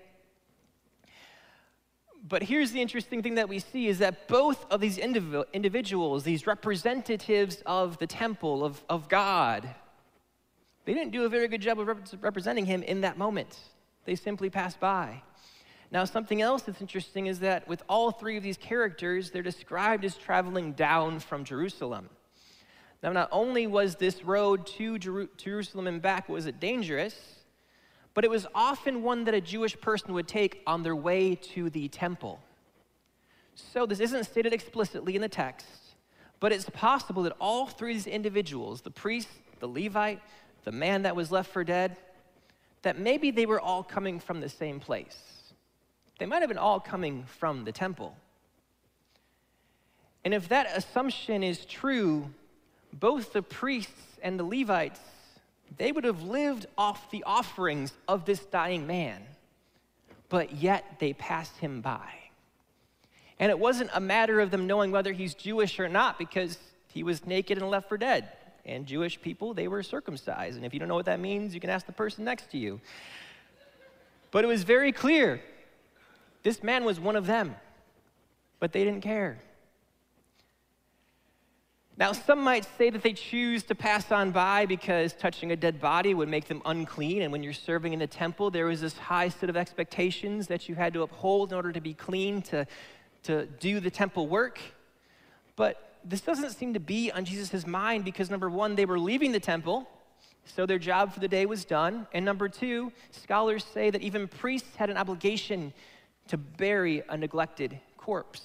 But 2.28 2.44
here's 2.44 2.72
the 2.72 2.82
interesting 2.82 3.24
thing 3.24 3.36
that 3.36 3.50
we 3.50 3.60
see 3.60 3.88
is 3.88 4.00
that 4.00 4.28
both 4.28 4.66
of 4.72 4.80
these 4.80 4.98
indiv- 4.98 5.46
individuals, 5.54 6.24
these 6.24 6.46
representatives 6.46 7.64
of 7.66 7.98
the 7.98 8.08
temple, 8.08 8.64
of, 8.64 8.84
of 8.90 9.10
God, 9.10 9.68
they 10.86 10.94
didn't 10.94 11.12
do 11.12 11.26
a 11.26 11.30
very 11.30 11.48
good 11.48 11.62
job 11.62 11.80
of 11.80 11.88
rep- 11.88 12.08
representing 12.22 12.66
him 12.66 12.84
in 12.84 13.02
that 13.02 13.18
moment. 13.18 13.58
They 14.06 14.16
simply 14.16 14.50
passed 14.50 14.80
by. 14.80 15.24
Now, 15.92 16.06
something 16.06 16.42
else 16.42 16.62
that's 16.62 16.80
interesting 16.80 17.26
is 17.26 17.40
that 17.40 17.68
with 17.68 17.84
all 17.90 18.12
three 18.12 18.38
of 18.38 18.44
these 18.44 18.58
characters, 18.58 19.32
they're 19.32 19.42
described 19.42 20.06
as 20.06 20.16
traveling 20.16 20.74
down 20.74 21.20
from 21.20 21.44
Jerusalem. 21.44 22.10
Now, 23.04 23.12
not 23.12 23.30
only 23.32 23.68
was 23.68 23.96
this 23.96 24.24
road 24.24 24.68
to 24.78 25.00
Jer- 25.00 25.28
Jerusalem 25.38 25.88
and 25.88 26.02
back 26.02 26.30
was 26.30 26.46
it 26.46 26.60
dangerous, 26.60 27.41
but 28.14 28.24
it 28.24 28.30
was 28.30 28.46
often 28.54 29.04
one 29.04 29.24
that 29.26 29.34
a 29.34 29.42
Jewish 29.42 29.80
person 29.80 30.14
would 30.14 30.28
take 30.28 30.62
on 30.68 30.84
their 30.84 30.96
way 30.96 31.36
to 31.54 31.70
the 31.70 31.88
temple. 31.88 32.40
So 33.56 33.86
this 33.86 34.00
isn't 34.00 34.26
stated 34.26 34.54
explicitly 34.54 35.16
in 35.16 35.22
the 35.22 35.30
text, 35.30 35.68
but 36.40 36.52
it's 36.52 36.70
possible 36.70 37.24
that 37.24 37.34
all 37.40 37.68
three 37.68 37.92
of 37.92 37.98
these 37.98 38.08
individuals, 38.08 38.82
the 38.82 38.92
priest, 38.92 39.30
the 39.60 39.68
Levite, 39.68 40.22
the 40.64 40.72
man 40.72 41.04
that 41.04 41.16
was 41.16 41.32
left 41.32 41.52
for 41.52 41.64
dead, 41.64 41.98
that 42.82 42.98
maybe 42.98 43.32
they 43.32 43.46
were 43.46 43.60
all 43.60 43.84
coming 43.84 44.20
from 44.20 44.42
the 44.42 44.50
same 44.50 44.80
place. 44.80 45.54
They 46.20 46.26
might 46.26 46.42
have 46.42 46.50
been 46.50 46.58
all 46.58 46.80
coming 46.80 47.24
from 47.26 47.64
the 47.64 47.72
temple. 47.72 48.16
And 50.24 50.34
if 50.34 50.50
that 50.50 50.68
assumption 50.76 51.44
is 51.44 51.66
true, 51.66 52.30
both 52.94 53.34
the 53.34 53.42
priests 53.42 54.20
and 54.22 54.40
the 54.40 54.44
Levites, 54.44 55.00
they 55.78 55.92
would 55.92 56.04
have 56.04 56.24
lived 56.24 56.66
off 56.78 57.12
the 57.12 57.24
offerings 57.26 57.94
of 58.08 58.26
this 58.26 58.40
dying 58.40 58.88
man, 58.88 59.22
but 60.30 60.54
yet 60.56 60.98
they 61.00 61.14
passed 61.14 61.58
him 61.58 61.82
by. 61.82 62.10
And 63.40 63.50
it 63.50 63.58
wasn't 63.58 63.90
a 63.94 64.00
matter 64.00 64.40
of 64.40 64.52
them 64.52 64.68
knowing 64.68 64.92
whether 64.92 65.14
he's 65.14 65.34
Jewish 65.34 65.80
or 65.80 65.90
not 65.90 66.20
because 66.20 66.58
he 66.88 67.04
was 67.04 67.26
naked 67.26 67.58
and 67.58 67.70
left 67.70 67.90
for 67.90 67.98
dead. 67.98 68.30
And 68.66 68.86
Jewish 68.86 69.20
people, 69.20 69.54
they 69.54 69.68
were 69.68 69.82
circumcised. 69.82 70.58
And 70.58 70.66
if 70.66 70.74
you 70.74 70.80
don't 70.80 70.88
know 70.88 70.96
what 70.96 71.06
that 71.06 71.20
means, 71.20 71.54
you 71.54 71.60
can 71.60 71.70
ask 71.72 71.86
the 71.86 71.92
person 71.92 72.24
next 72.24 72.52
to 72.52 72.58
you. 72.58 72.80
But 74.30 74.44
it 74.44 74.48
was 74.48 74.64
very 74.64 74.92
clear 74.92 75.42
this 76.44 76.62
man 76.62 76.86
was 76.86 77.00
one 77.00 77.16
of 77.16 77.26
them, 77.26 77.56
but 78.60 78.72
they 78.72 78.84
didn't 78.84 79.02
care. 79.02 79.40
Now, 81.98 82.14
some 82.14 82.42
might 82.42 82.66
say 82.78 82.90
that 82.90 83.04
they 83.04 83.14
choose 83.14 83.64
to 83.64 83.76
pass 83.76 84.12
on 84.12 84.32
by 84.32 84.66
because 84.66 85.14
touching 85.14 85.52
a 85.52 85.56
dead 85.56 85.80
body 85.80 86.14
would 86.14 86.30
make 86.30 86.48
them 86.48 86.62
unclean. 86.66 87.22
And 87.22 87.32
when 87.32 87.44
you're 87.44 87.54
serving 87.54 87.94
in 87.94 88.00
the 88.00 88.08
temple, 88.08 88.50
there 88.50 88.66
was 88.66 88.82
this 88.82 88.98
high 88.98 89.30
set 89.30 89.50
of 89.50 89.58
expectations 89.58 90.48
that 90.48 90.70
you 90.70 90.76
had 90.76 90.94
to 90.94 91.04
uphold 91.04 91.52
in 91.52 91.56
order 91.56 91.72
to 91.72 91.82
be 91.82 91.94
clean, 91.94 92.42
to, 92.44 92.66
to 93.24 93.46
do 93.46 93.80
the 93.80 93.92
temple 93.92 94.28
work. 94.28 94.60
But 95.56 95.98
this 96.04 96.22
doesn't 96.22 96.52
seem 96.52 96.74
to 96.74 96.80
be 96.80 97.12
on 97.12 97.26
Jesus' 97.26 97.68
mind 97.68 98.06
because, 98.06 98.32
number 98.32 98.50
one, 98.50 98.76
they 98.76 98.86
were 98.86 98.98
leaving 98.98 99.32
the 99.32 99.40
temple, 99.40 99.88
so 100.46 100.66
their 100.66 100.80
job 100.80 101.14
for 101.14 101.20
the 101.20 101.28
day 101.28 101.46
was 101.46 101.66
done. 101.66 102.08
And 102.14 102.26
number 102.26 102.50
two, 102.50 102.92
scholars 103.12 103.64
say 103.64 103.92
that 103.92 104.02
even 104.02 104.28
priests 104.28 104.76
had 104.76 104.90
an 104.90 104.98
obligation 104.98 105.74
to 106.30 106.38
bury 106.38 107.04
a 107.10 107.18
neglected 107.18 107.80
corpse. 107.98 108.42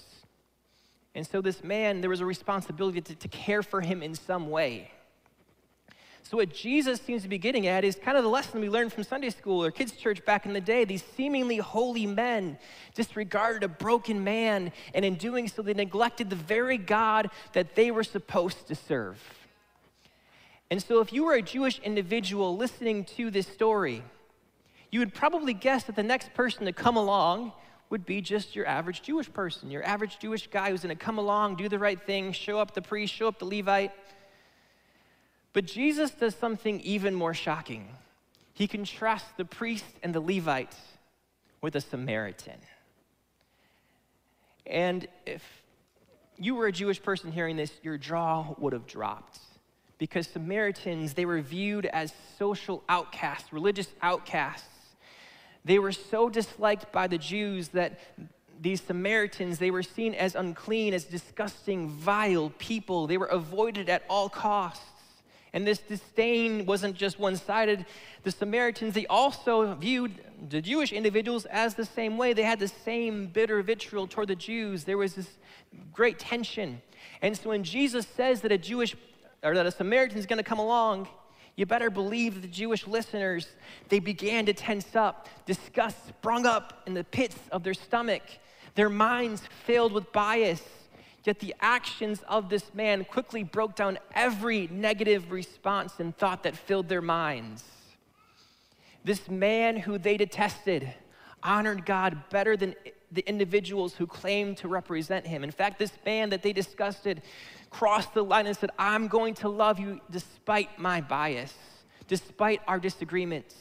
And 1.16 1.26
so, 1.26 1.40
this 1.40 1.64
man, 1.64 2.02
there 2.02 2.10
was 2.10 2.20
a 2.20 2.26
responsibility 2.26 3.00
to, 3.00 3.14
to 3.14 3.28
care 3.28 3.62
for 3.62 3.80
him 3.80 4.02
in 4.02 4.14
some 4.14 4.50
way. 4.50 4.90
So, 6.22 6.36
what 6.36 6.52
Jesus 6.52 7.00
seems 7.00 7.22
to 7.22 7.28
be 7.28 7.38
getting 7.38 7.66
at 7.66 7.84
is 7.84 7.96
kind 7.96 8.18
of 8.18 8.22
the 8.22 8.28
lesson 8.28 8.60
we 8.60 8.68
learned 8.68 8.92
from 8.92 9.02
Sunday 9.02 9.30
school 9.30 9.64
or 9.64 9.70
kids' 9.70 9.92
church 9.92 10.22
back 10.26 10.44
in 10.44 10.52
the 10.52 10.60
day. 10.60 10.84
These 10.84 11.02
seemingly 11.16 11.56
holy 11.56 12.06
men 12.06 12.58
disregarded 12.94 13.62
a 13.62 13.68
broken 13.68 14.22
man, 14.24 14.72
and 14.92 15.06
in 15.06 15.14
doing 15.14 15.48
so, 15.48 15.62
they 15.62 15.72
neglected 15.72 16.28
the 16.28 16.36
very 16.36 16.76
God 16.76 17.30
that 17.54 17.76
they 17.76 17.90
were 17.90 18.04
supposed 18.04 18.68
to 18.68 18.74
serve. 18.74 19.18
And 20.70 20.82
so, 20.82 21.00
if 21.00 21.14
you 21.14 21.24
were 21.24 21.32
a 21.32 21.40
Jewish 21.40 21.78
individual 21.78 22.58
listening 22.58 23.06
to 23.16 23.30
this 23.30 23.46
story, 23.46 24.02
you 24.90 25.00
would 25.00 25.14
probably 25.14 25.54
guess 25.54 25.84
that 25.84 25.96
the 25.96 26.02
next 26.02 26.34
person 26.34 26.66
to 26.66 26.74
come 26.74 26.98
along 26.98 27.52
would 27.90 28.04
be 28.04 28.20
just 28.20 28.56
your 28.56 28.66
average 28.66 29.02
Jewish 29.02 29.32
person, 29.32 29.70
your 29.70 29.84
average 29.84 30.18
Jewish 30.18 30.48
guy 30.48 30.70
who's 30.70 30.82
going 30.82 30.96
to 30.96 31.04
come 31.04 31.18
along, 31.18 31.56
do 31.56 31.68
the 31.68 31.78
right 31.78 32.00
thing, 32.00 32.32
show 32.32 32.58
up 32.58 32.74
the 32.74 32.82
priest, 32.82 33.14
show 33.14 33.28
up 33.28 33.38
the 33.38 33.44
Levite. 33.44 33.92
But 35.52 35.66
Jesus 35.66 36.10
does 36.10 36.34
something 36.34 36.80
even 36.80 37.14
more 37.14 37.32
shocking. 37.32 37.88
He 38.54 38.66
contrasts 38.66 39.28
the 39.36 39.44
priest 39.44 39.84
and 40.02 40.14
the 40.14 40.20
Levite 40.20 40.74
with 41.60 41.76
a 41.76 41.80
Samaritan. 41.80 42.58
And 44.66 45.06
if 45.24 45.42
you 46.36 46.54
were 46.54 46.66
a 46.66 46.72
Jewish 46.72 47.00
person 47.00 47.30
hearing 47.30 47.56
this, 47.56 47.72
your 47.82 47.98
jaw 47.98 48.54
would 48.58 48.72
have 48.72 48.86
dropped. 48.86 49.38
Because 49.98 50.26
Samaritans, 50.26 51.14
they 51.14 51.24
were 51.24 51.40
viewed 51.40 51.86
as 51.86 52.12
social 52.38 52.82
outcasts, 52.88 53.52
religious 53.52 53.88
outcasts 54.02 54.75
they 55.66 55.80
were 55.80 55.92
so 55.92 56.28
disliked 56.28 56.92
by 56.92 57.08
the 57.08 57.18
Jews 57.18 57.68
that 57.68 57.98
these 58.60 58.80
Samaritans, 58.80 59.58
they 59.58 59.72
were 59.72 59.82
seen 59.82 60.14
as 60.14 60.36
unclean, 60.36 60.94
as 60.94 61.04
disgusting, 61.04 61.88
vile 61.88 62.50
people. 62.58 63.08
They 63.08 63.18
were 63.18 63.26
avoided 63.26 63.88
at 63.88 64.04
all 64.08 64.28
costs. 64.28 64.84
And 65.52 65.66
this 65.66 65.78
disdain 65.78 66.66
wasn't 66.66 66.94
just 66.96 67.18
one 67.18 67.34
sided. 67.34 67.84
The 68.22 68.30
Samaritans, 68.30 68.94
they 68.94 69.06
also 69.06 69.74
viewed 69.74 70.12
the 70.50 70.60
Jewish 70.60 70.92
individuals 70.92 71.46
as 71.46 71.74
the 71.74 71.84
same 71.84 72.16
way. 72.16 72.32
They 72.32 72.44
had 72.44 72.60
the 72.60 72.68
same 72.68 73.26
bitter 73.26 73.60
vitriol 73.60 74.06
toward 74.06 74.28
the 74.28 74.36
Jews. 74.36 74.84
There 74.84 74.98
was 74.98 75.14
this 75.14 75.30
great 75.92 76.20
tension. 76.20 76.80
And 77.22 77.36
so 77.36 77.48
when 77.48 77.64
Jesus 77.64 78.06
says 78.06 78.40
that 78.42 78.52
a 78.52 78.58
Jewish 78.58 78.94
or 79.42 79.54
that 79.54 79.66
a 79.66 79.72
Samaritan 79.72 80.18
is 80.18 80.26
going 80.26 80.38
to 80.38 80.44
come 80.44 80.60
along, 80.60 81.08
you 81.56 81.64
better 81.64 81.88
believe 81.88 82.42
the 82.42 82.48
Jewish 82.48 82.86
listeners, 82.86 83.48
they 83.88 83.98
began 83.98 84.44
to 84.46 84.52
tense 84.52 84.94
up. 84.94 85.28
Disgust 85.46 86.06
sprung 86.06 86.44
up 86.44 86.82
in 86.86 86.92
the 86.92 87.04
pits 87.04 87.38
of 87.50 87.62
their 87.62 87.74
stomach. 87.74 88.22
Their 88.74 88.90
minds 88.90 89.42
filled 89.64 89.92
with 89.92 90.12
bias. 90.12 90.62
Yet 91.24 91.40
the 91.40 91.54
actions 91.60 92.22
of 92.28 92.50
this 92.50 92.72
man 92.74 93.04
quickly 93.04 93.42
broke 93.42 93.74
down 93.74 93.98
every 94.14 94.68
negative 94.70 95.32
response 95.32 95.94
and 95.98 96.16
thought 96.16 96.42
that 96.42 96.54
filled 96.54 96.88
their 96.88 97.02
minds. 97.02 97.64
This 99.02 99.28
man 99.28 99.78
who 99.78 99.98
they 99.98 100.16
detested 100.16 100.92
honored 101.42 101.86
God 101.86 102.28
better 102.28 102.56
than 102.56 102.74
the 103.10 103.26
individuals 103.28 103.94
who 103.94 104.06
claimed 104.06 104.58
to 104.58 104.68
represent 104.68 105.26
him. 105.26 105.42
In 105.42 105.50
fact, 105.50 105.78
this 105.78 105.92
man 106.04 106.30
that 106.30 106.42
they 106.42 106.52
disgusted 106.52 107.22
crossed 107.70 108.14
the 108.14 108.22
line 108.22 108.46
and 108.46 108.56
said, 108.56 108.70
I'm 108.78 109.08
going 109.08 109.34
to 109.34 109.48
love 109.48 109.78
you 109.78 110.00
despite 110.10 110.78
my 110.78 111.00
bias, 111.00 111.54
despite 112.08 112.60
our 112.66 112.78
disagreements. 112.78 113.54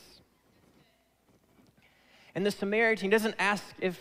And 2.35 2.45
the 2.45 2.51
Samaritan 2.51 3.09
doesn't 3.09 3.35
ask 3.39 3.63
if 3.79 3.99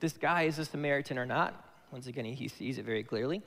this 0.00 0.12
guy 0.14 0.42
is 0.42 0.58
a 0.58 0.64
Samaritan 0.64 1.18
or 1.18 1.26
not. 1.26 1.64
Once 1.92 2.06
again, 2.06 2.24
he 2.24 2.48
sees 2.48 2.78
it 2.78 2.84
very 2.84 3.02
clearly. 3.02 3.42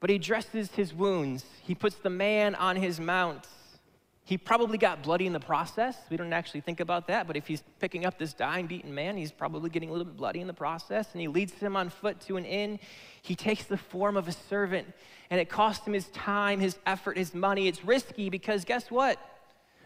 But 0.00 0.08
he 0.08 0.18
dresses 0.18 0.72
his 0.72 0.94
wounds, 0.94 1.44
he 1.62 1.74
puts 1.74 1.96
the 1.96 2.10
man 2.10 2.54
on 2.54 2.76
his 2.76 2.98
mount. 2.98 3.46
He 4.30 4.38
probably 4.38 4.78
got 4.78 5.02
bloody 5.02 5.26
in 5.26 5.32
the 5.32 5.40
process. 5.40 5.96
We 6.08 6.16
don't 6.16 6.32
actually 6.32 6.60
think 6.60 6.78
about 6.78 7.08
that, 7.08 7.26
but 7.26 7.36
if 7.36 7.48
he's 7.48 7.64
picking 7.80 8.06
up 8.06 8.16
this 8.16 8.32
dying, 8.32 8.68
beaten 8.68 8.94
man, 8.94 9.16
he's 9.16 9.32
probably 9.32 9.68
getting 9.70 9.88
a 9.88 9.92
little 9.92 10.04
bit 10.04 10.16
bloody 10.16 10.40
in 10.40 10.46
the 10.46 10.54
process. 10.54 11.08
And 11.10 11.20
he 11.20 11.26
leads 11.26 11.52
him 11.54 11.74
on 11.74 11.88
foot 11.88 12.20
to 12.28 12.36
an 12.36 12.44
inn. 12.44 12.78
He 13.22 13.34
takes 13.34 13.64
the 13.64 13.76
form 13.76 14.16
of 14.16 14.28
a 14.28 14.32
servant 14.32 14.86
and 15.30 15.40
it 15.40 15.48
costs 15.48 15.84
him 15.84 15.94
his 15.94 16.06
time, 16.10 16.60
his 16.60 16.78
effort, 16.86 17.18
his 17.18 17.34
money. 17.34 17.66
It's 17.66 17.84
risky 17.84 18.30
because 18.30 18.64
guess 18.64 18.88
what? 18.88 19.18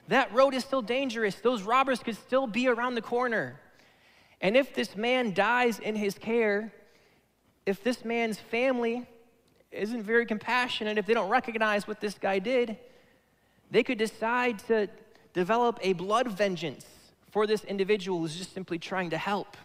That 0.08 0.30
road 0.34 0.52
is 0.52 0.62
still 0.62 0.82
dangerous. 0.82 1.36
Those 1.36 1.62
robbers 1.62 2.00
could 2.00 2.16
still 2.18 2.46
be 2.46 2.68
around 2.68 2.96
the 2.96 3.00
corner. 3.00 3.58
And 4.42 4.58
if 4.58 4.74
this 4.74 4.94
man 4.94 5.32
dies 5.32 5.78
in 5.78 5.96
his 5.96 6.18
care, 6.18 6.70
if 7.64 7.82
this 7.82 8.04
man's 8.04 8.38
family 8.38 9.06
isn't 9.70 10.02
very 10.02 10.26
compassionate, 10.26 10.98
if 10.98 11.06
they 11.06 11.14
don't 11.14 11.30
recognize 11.30 11.88
what 11.88 12.02
this 12.02 12.18
guy 12.18 12.40
did, 12.40 12.76
they 13.74 13.82
could 13.82 13.98
decide 13.98 14.60
to 14.60 14.88
develop 15.32 15.80
a 15.82 15.94
blood 15.94 16.28
vengeance 16.28 16.86
for 17.32 17.44
this 17.44 17.64
individual 17.64 18.20
who's 18.20 18.36
just 18.36 18.54
simply 18.54 18.78
trying 18.78 19.10
to 19.10 19.18
help. 19.18 19.56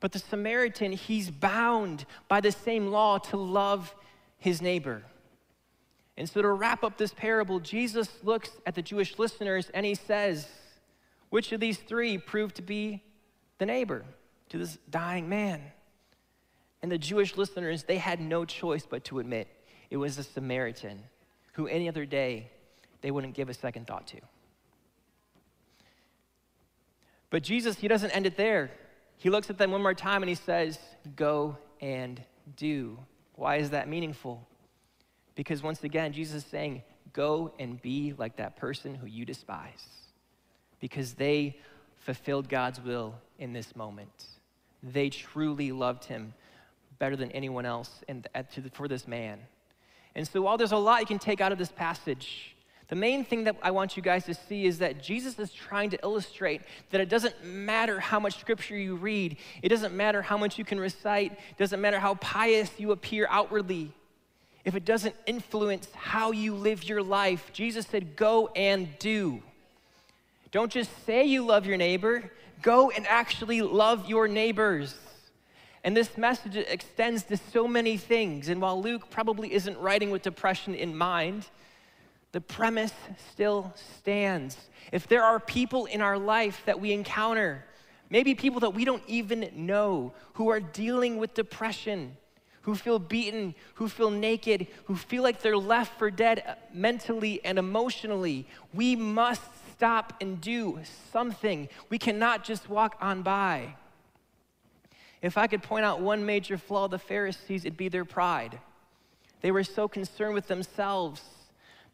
But 0.00 0.10
the 0.10 0.18
Samaritan, 0.18 0.90
he's 0.90 1.30
bound 1.30 2.04
by 2.26 2.40
the 2.40 2.50
same 2.50 2.88
law 2.88 3.18
to 3.18 3.36
love 3.36 3.94
his 4.38 4.60
neighbor. 4.60 5.04
And 6.16 6.28
so, 6.28 6.42
to 6.42 6.48
wrap 6.48 6.82
up 6.82 6.98
this 6.98 7.14
parable, 7.14 7.60
Jesus 7.60 8.08
looks 8.24 8.50
at 8.66 8.74
the 8.74 8.82
Jewish 8.82 9.20
listeners 9.20 9.70
and 9.72 9.86
he 9.86 9.94
says, 9.94 10.48
Which 11.30 11.52
of 11.52 11.60
these 11.60 11.78
three 11.78 12.18
proved 12.18 12.56
to 12.56 12.62
be 12.62 13.04
the 13.58 13.66
neighbor 13.66 14.04
to 14.48 14.58
this 14.58 14.78
dying 14.90 15.28
man? 15.28 15.62
And 16.82 16.90
the 16.90 16.98
Jewish 16.98 17.36
listeners, 17.36 17.84
they 17.84 17.98
had 17.98 18.20
no 18.20 18.44
choice 18.44 18.84
but 18.84 19.04
to 19.04 19.20
admit 19.20 19.46
It 19.90 19.96
was 19.96 20.18
a 20.18 20.24
Samaritan 20.24 21.04
who 21.52 21.68
any 21.68 21.88
other 21.88 22.04
day 22.04 22.50
they 23.06 23.12
wouldn't 23.12 23.34
give 23.34 23.48
a 23.48 23.54
second 23.54 23.86
thought 23.86 24.04
to. 24.08 24.16
But 27.30 27.44
Jesus, 27.44 27.78
he 27.78 27.86
doesn't 27.86 28.10
end 28.10 28.26
it 28.26 28.36
there. 28.36 28.72
He 29.16 29.30
looks 29.30 29.48
at 29.48 29.58
them 29.58 29.70
one 29.70 29.80
more 29.80 29.94
time 29.94 30.24
and 30.24 30.28
he 30.28 30.34
says, 30.34 30.76
Go 31.14 31.56
and 31.80 32.20
do. 32.56 32.98
Why 33.36 33.58
is 33.58 33.70
that 33.70 33.88
meaningful? 33.88 34.44
Because 35.36 35.62
once 35.62 35.84
again, 35.84 36.12
Jesus 36.12 36.42
is 36.42 36.50
saying, 36.50 36.82
Go 37.12 37.52
and 37.60 37.80
be 37.80 38.12
like 38.18 38.38
that 38.38 38.56
person 38.56 38.96
who 38.96 39.06
you 39.06 39.24
despise. 39.24 39.86
Because 40.80 41.14
they 41.14 41.56
fulfilled 41.98 42.48
God's 42.48 42.80
will 42.80 43.14
in 43.38 43.52
this 43.52 43.76
moment. 43.76 44.24
They 44.82 45.10
truly 45.10 45.70
loved 45.70 46.06
him 46.06 46.34
better 46.98 47.14
than 47.14 47.30
anyone 47.30 47.66
else 47.66 48.02
in, 48.08 48.24
for 48.72 48.88
this 48.88 49.06
man. 49.06 49.38
And 50.16 50.26
so, 50.26 50.42
while 50.42 50.58
there's 50.58 50.72
a 50.72 50.76
lot 50.76 51.02
you 51.02 51.06
can 51.06 51.20
take 51.20 51.40
out 51.40 51.52
of 51.52 51.58
this 51.58 51.70
passage, 51.70 52.55
the 52.88 52.96
main 52.96 53.24
thing 53.24 53.44
that 53.44 53.56
I 53.62 53.72
want 53.72 53.96
you 53.96 54.02
guys 54.02 54.24
to 54.26 54.34
see 54.34 54.64
is 54.64 54.78
that 54.78 55.02
Jesus 55.02 55.38
is 55.38 55.52
trying 55.52 55.90
to 55.90 55.98
illustrate 56.04 56.62
that 56.90 57.00
it 57.00 57.08
doesn't 57.08 57.44
matter 57.44 57.98
how 57.98 58.20
much 58.20 58.38
scripture 58.38 58.76
you 58.76 58.94
read, 58.94 59.36
it 59.62 59.70
doesn't 59.70 59.94
matter 59.94 60.22
how 60.22 60.36
much 60.36 60.56
you 60.56 60.64
can 60.64 60.78
recite, 60.78 61.32
it 61.32 61.58
doesn't 61.58 61.80
matter 61.80 61.98
how 61.98 62.14
pious 62.14 62.70
you 62.78 62.92
appear 62.92 63.26
outwardly. 63.28 63.92
If 64.64 64.74
it 64.74 64.84
doesn't 64.84 65.14
influence 65.26 65.88
how 65.94 66.30
you 66.30 66.54
live 66.54 66.84
your 66.84 67.02
life, 67.02 67.50
Jesus 67.52 67.86
said, 67.86 68.16
Go 68.16 68.48
and 68.54 68.88
do. 68.98 69.42
Don't 70.52 70.70
just 70.70 70.90
say 71.04 71.24
you 71.24 71.44
love 71.44 71.66
your 71.66 71.76
neighbor, 71.76 72.30
go 72.62 72.90
and 72.90 73.06
actually 73.06 73.62
love 73.62 74.08
your 74.08 74.28
neighbors. 74.28 74.94
And 75.82 75.96
this 75.96 76.16
message 76.16 76.56
extends 76.56 77.22
to 77.24 77.36
so 77.36 77.68
many 77.68 77.96
things. 77.96 78.48
And 78.48 78.60
while 78.60 78.80
Luke 78.80 79.08
probably 79.10 79.52
isn't 79.52 79.78
writing 79.78 80.10
with 80.10 80.22
depression 80.22 80.74
in 80.74 80.96
mind, 80.96 81.46
the 82.36 82.40
premise 82.42 82.92
still 83.32 83.72
stands. 83.96 84.58
If 84.92 85.06
there 85.06 85.22
are 85.22 85.40
people 85.40 85.86
in 85.86 86.02
our 86.02 86.18
life 86.18 86.60
that 86.66 86.78
we 86.78 86.92
encounter, 86.92 87.64
maybe 88.10 88.34
people 88.34 88.60
that 88.60 88.74
we 88.74 88.84
don't 88.84 89.02
even 89.06 89.50
know, 89.54 90.12
who 90.34 90.50
are 90.50 90.60
dealing 90.60 91.16
with 91.16 91.32
depression, 91.32 92.14
who 92.60 92.74
feel 92.74 92.98
beaten, 92.98 93.54
who 93.76 93.88
feel 93.88 94.10
naked, 94.10 94.66
who 94.84 94.96
feel 94.96 95.22
like 95.22 95.40
they're 95.40 95.56
left 95.56 95.98
for 95.98 96.10
dead 96.10 96.58
mentally 96.74 97.40
and 97.42 97.58
emotionally, 97.58 98.46
we 98.74 98.94
must 98.94 99.40
stop 99.72 100.12
and 100.20 100.38
do 100.38 100.80
something. 101.10 101.70
We 101.88 101.98
cannot 101.98 102.44
just 102.44 102.68
walk 102.68 102.98
on 103.00 103.22
by. 103.22 103.76
If 105.22 105.38
I 105.38 105.46
could 105.46 105.62
point 105.62 105.86
out 105.86 106.02
one 106.02 106.26
major 106.26 106.58
flaw 106.58 106.84
of 106.84 106.90
the 106.90 106.98
Pharisees, 106.98 107.64
it'd 107.64 107.78
be 107.78 107.88
their 107.88 108.04
pride. 108.04 108.58
They 109.40 109.52
were 109.52 109.64
so 109.64 109.88
concerned 109.88 110.34
with 110.34 110.48
themselves 110.48 111.22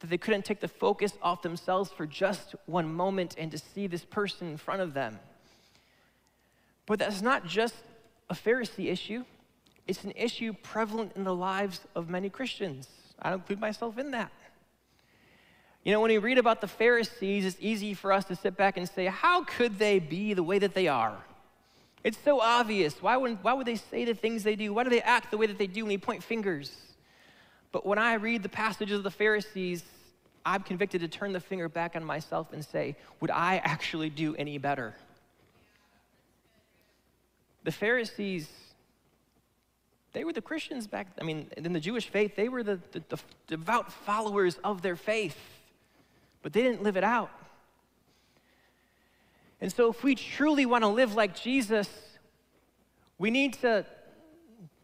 that 0.02 0.10
they 0.10 0.18
couldn't 0.18 0.44
take 0.44 0.60
the 0.60 0.68
focus 0.68 1.14
off 1.22 1.42
themselves 1.42 1.90
for 1.90 2.06
just 2.06 2.54
one 2.66 2.92
moment 2.92 3.36
and 3.38 3.50
to 3.50 3.58
see 3.58 3.86
this 3.86 4.04
person 4.04 4.48
in 4.48 4.56
front 4.56 4.82
of 4.82 4.94
them. 4.94 5.18
But 6.86 6.98
that's 6.98 7.22
not 7.22 7.46
just 7.46 7.74
a 8.28 8.34
Pharisee 8.34 8.90
issue, 8.90 9.24
it's 9.86 10.04
an 10.04 10.12
issue 10.14 10.52
prevalent 10.62 11.12
in 11.16 11.24
the 11.24 11.34
lives 11.34 11.80
of 11.94 12.08
many 12.08 12.28
Christians. 12.28 12.88
I 13.20 13.32
include 13.32 13.60
myself 13.60 13.98
in 13.98 14.10
that. 14.12 14.32
You 15.84 15.92
know, 15.92 16.00
when 16.00 16.10
we 16.10 16.18
read 16.18 16.38
about 16.38 16.60
the 16.60 16.68
Pharisees, 16.68 17.44
it's 17.44 17.56
easy 17.60 17.94
for 17.94 18.12
us 18.12 18.24
to 18.26 18.36
sit 18.36 18.56
back 18.56 18.76
and 18.76 18.88
say, 18.88 19.06
how 19.06 19.42
could 19.44 19.78
they 19.78 19.98
be 19.98 20.34
the 20.34 20.42
way 20.42 20.58
that 20.58 20.74
they 20.74 20.86
are? 20.86 21.16
It's 22.04 22.18
so 22.18 22.40
obvious. 22.40 23.02
Why 23.02 23.16
would, 23.16 23.42
why 23.42 23.52
would 23.52 23.66
they 23.66 23.76
say 23.76 24.04
the 24.04 24.14
things 24.14 24.42
they 24.42 24.56
do? 24.56 24.72
Why 24.72 24.84
do 24.84 24.90
they 24.90 25.00
act 25.00 25.30
the 25.30 25.36
way 25.38 25.46
that 25.46 25.58
they 25.58 25.66
do 25.66 25.82
when 25.84 25.88
they 25.88 25.98
point 25.98 26.22
fingers? 26.22 26.76
But 27.72 27.86
when 27.86 27.98
I 27.98 28.14
read 28.14 28.42
the 28.42 28.48
passages 28.50 28.98
of 28.98 29.02
the 29.02 29.10
Pharisees, 29.10 29.82
I'm 30.44 30.62
convicted 30.62 31.00
to 31.00 31.08
turn 31.08 31.32
the 31.32 31.40
finger 31.40 31.68
back 31.68 31.96
on 31.96 32.04
myself 32.04 32.52
and 32.52 32.64
say, 32.64 32.96
would 33.20 33.30
I 33.30 33.56
actually 33.64 34.10
do 34.10 34.36
any 34.36 34.58
better? 34.58 34.94
The 37.64 37.72
Pharisees, 37.72 38.48
they 40.12 40.24
were 40.24 40.32
the 40.32 40.42
Christians 40.42 40.86
back, 40.86 41.06
I 41.20 41.24
mean, 41.24 41.48
in 41.56 41.72
the 41.72 41.80
Jewish 41.80 42.08
faith, 42.08 42.36
they 42.36 42.48
were 42.48 42.62
the, 42.62 42.78
the, 42.90 43.02
the 43.08 43.18
devout 43.46 43.90
followers 43.90 44.58
of 44.62 44.82
their 44.82 44.96
faith, 44.96 45.38
but 46.42 46.52
they 46.52 46.62
didn't 46.62 46.82
live 46.82 46.96
it 46.96 47.04
out. 47.04 47.30
And 49.60 49.72
so, 49.72 49.90
if 49.90 50.02
we 50.02 50.16
truly 50.16 50.66
want 50.66 50.82
to 50.82 50.88
live 50.88 51.14
like 51.14 51.40
Jesus, 51.40 51.88
we 53.16 53.30
need 53.30 53.54
to 53.60 53.86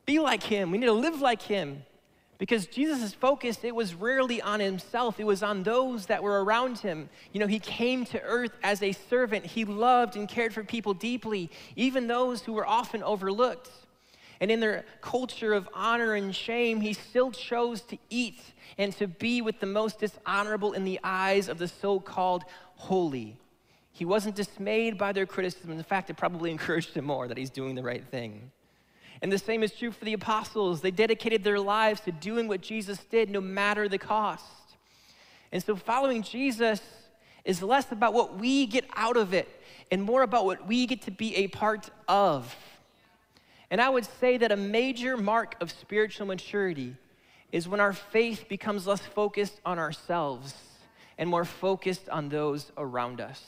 be 0.06 0.20
like 0.20 0.44
him. 0.44 0.70
We 0.70 0.78
need 0.78 0.86
to 0.86 0.92
live 0.92 1.20
like 1.20 1.42
him. 1.42 1.82
Because 2.38 2.66
Jesus' 2.66 3.12
focus, 3.14 3.58
it 3.64 3.74
was 3.74 3.94
rarely 3.94 4.40
on 4.40 4.60
himself, 4.60 5.18
it 5.18 5.24
was 5.24 5.42
on 5.42 5.64
those 5.64 6.06
that 6.06 6.22
were 6.22 6.44
around 6.44 6.78
him. 6.78 7.10
You 7.32 7.40
know, 7.40 7.48
he 7.48 7.58
came 7.58 8.04
to 8.06 8.22
earth 8.22 8.52
as 8.62 8.80
a 8.80 8.92
servant. 8.92 9.44
He 9.44 9.64
loved 9.64 10.14
and 10.16 10.28
cared 10.28 10.54
for 10.54 10.62
people 10.62 10.94
deeply, 10.94 11.50
even 11.74 12.06
those 12.06 12.42
who 12.42 12.52
were 12.52 12.66
often 12.66 13.02
overlooked. 13.02 13.70
And 14.40 14.52
in 14.52 14.60
their 14.60 14.84
culture 15.00 15.52
of 15.52 15.68
honor 15.74 16.14
and 16.14 16.34
shame, 16.34 16.80
he 16.80 16.92
still 16.92 17.32
chose 17.32 17.80
to 17.82 17.98
eat 18.08 18.40
and 18.78 18.92
to 18.98 19.08
be 19.08 19.42
with 19.42 19.58
the 19.58 19.66
most 19.66 19.98
dishonorable 19.98 20.74
in 20.74 20.84
the 20.84 21.00
eyes 21.02 21.48
of 21.48 21.58
the 21.58 21.66
so 21.66 21.98
called 21.98 22.44
holy. 22.76 23.36
He 23.90 24.04
wasn't 24.04 24.36
dismayed 24.36 24.96
by 24.96 25.10
their 25.10 25.26
criticism. 25.26 25.72
In 25.72 25.82
fact, 25.82 26.08
it 26.08 26.16
probably 26.16 26.50
encouraged 26.52 26.94
him 26.94 27.06
more 27.06 27.26
that 27.26 27.36
he's 27.36 27.50
doing 27.50 27.74
the 27.74 27.82
right 27.82 28.04
thing. 28.06 28.52
And 29.20 29.32
the 29.32 29.38
same 29.38 29.62
is 29.62 29.72
true 29.72 29.90
for 29.90 30.04
the 30.04 30.12
apostles. 30.12 30.80
They 30.80 30.90
dedicated 30.90 31.42
their 31.42 31.58
lives 31.58 32.00
to 32.02 32.12
doing 32.12 32.46
what 32.48 32.60
Jesus 32.60 32.98
did, 33.10 33.30
no 33.30 33.40
matter 33.40 33.88
the 33.88 33.98
cost. 33.98 34.44
And 35.50 35.62
so 35.62 35.74
following 35.76 36.22
Jesus 36.22 36.80
is 37.44 37.62
less 37.62 37.90
about 37.90 38.12
what 38.12 38.38
we 38.38 38.66
get 38.66 38.84
out 38.94 39.16
of 39.16 39.34
it 39.34 39.48
and 39.90 40.02
more 40.02 40.22
about 40.22 40.44
what 40.44 40.66
we 40.66 40.86
get 40.86 41.02
to 41.02 41.10
be 41.10 41.34
a 41.36 41.48
part 41.48 41.90
of. 42.06 42.54
And 43.70 43.80
I 43.80 43.88
would 43.88 44.06
say 44.20 44.36
that 44.38 44.52
a 44.52 44.56
major 44.56 45.16
mark 45.16 45.56
of 45.60 45.70
spiritual 45.70 46.26
maturity 46.26 46.94
is 47.50 47.66
when 47.66 47.80
our 47.80 47.92
faith 47.92 48.46
becomes 48.48 48.86
less 48.86 49.00
focused 49.00 49.60
on 49.64 49.78
ourselves 49.78 50.54
and 51.16 51.28
more 51.28 51.44
focused 51.44 52.08
on 52.08 52.28
those 52.28 52.70
around 52.76 53.20
us. 53.20 53.42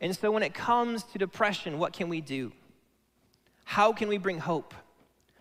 And 0.00 0.16
so 0.16 0.30
when 0.32 0.42
it 0.42 0.52
comes 0.52 1.04
to 1.04 1.18
depression, 1.18 1.78
what 1.78 1.92
can 1.92 2.08
we 2.08 2.20
do? 2.20 2.52
How 3.64 3.92
can 3.92 4.08
we 4.08 4.18
bring 4.18 4.38
hope, 4.38 4.74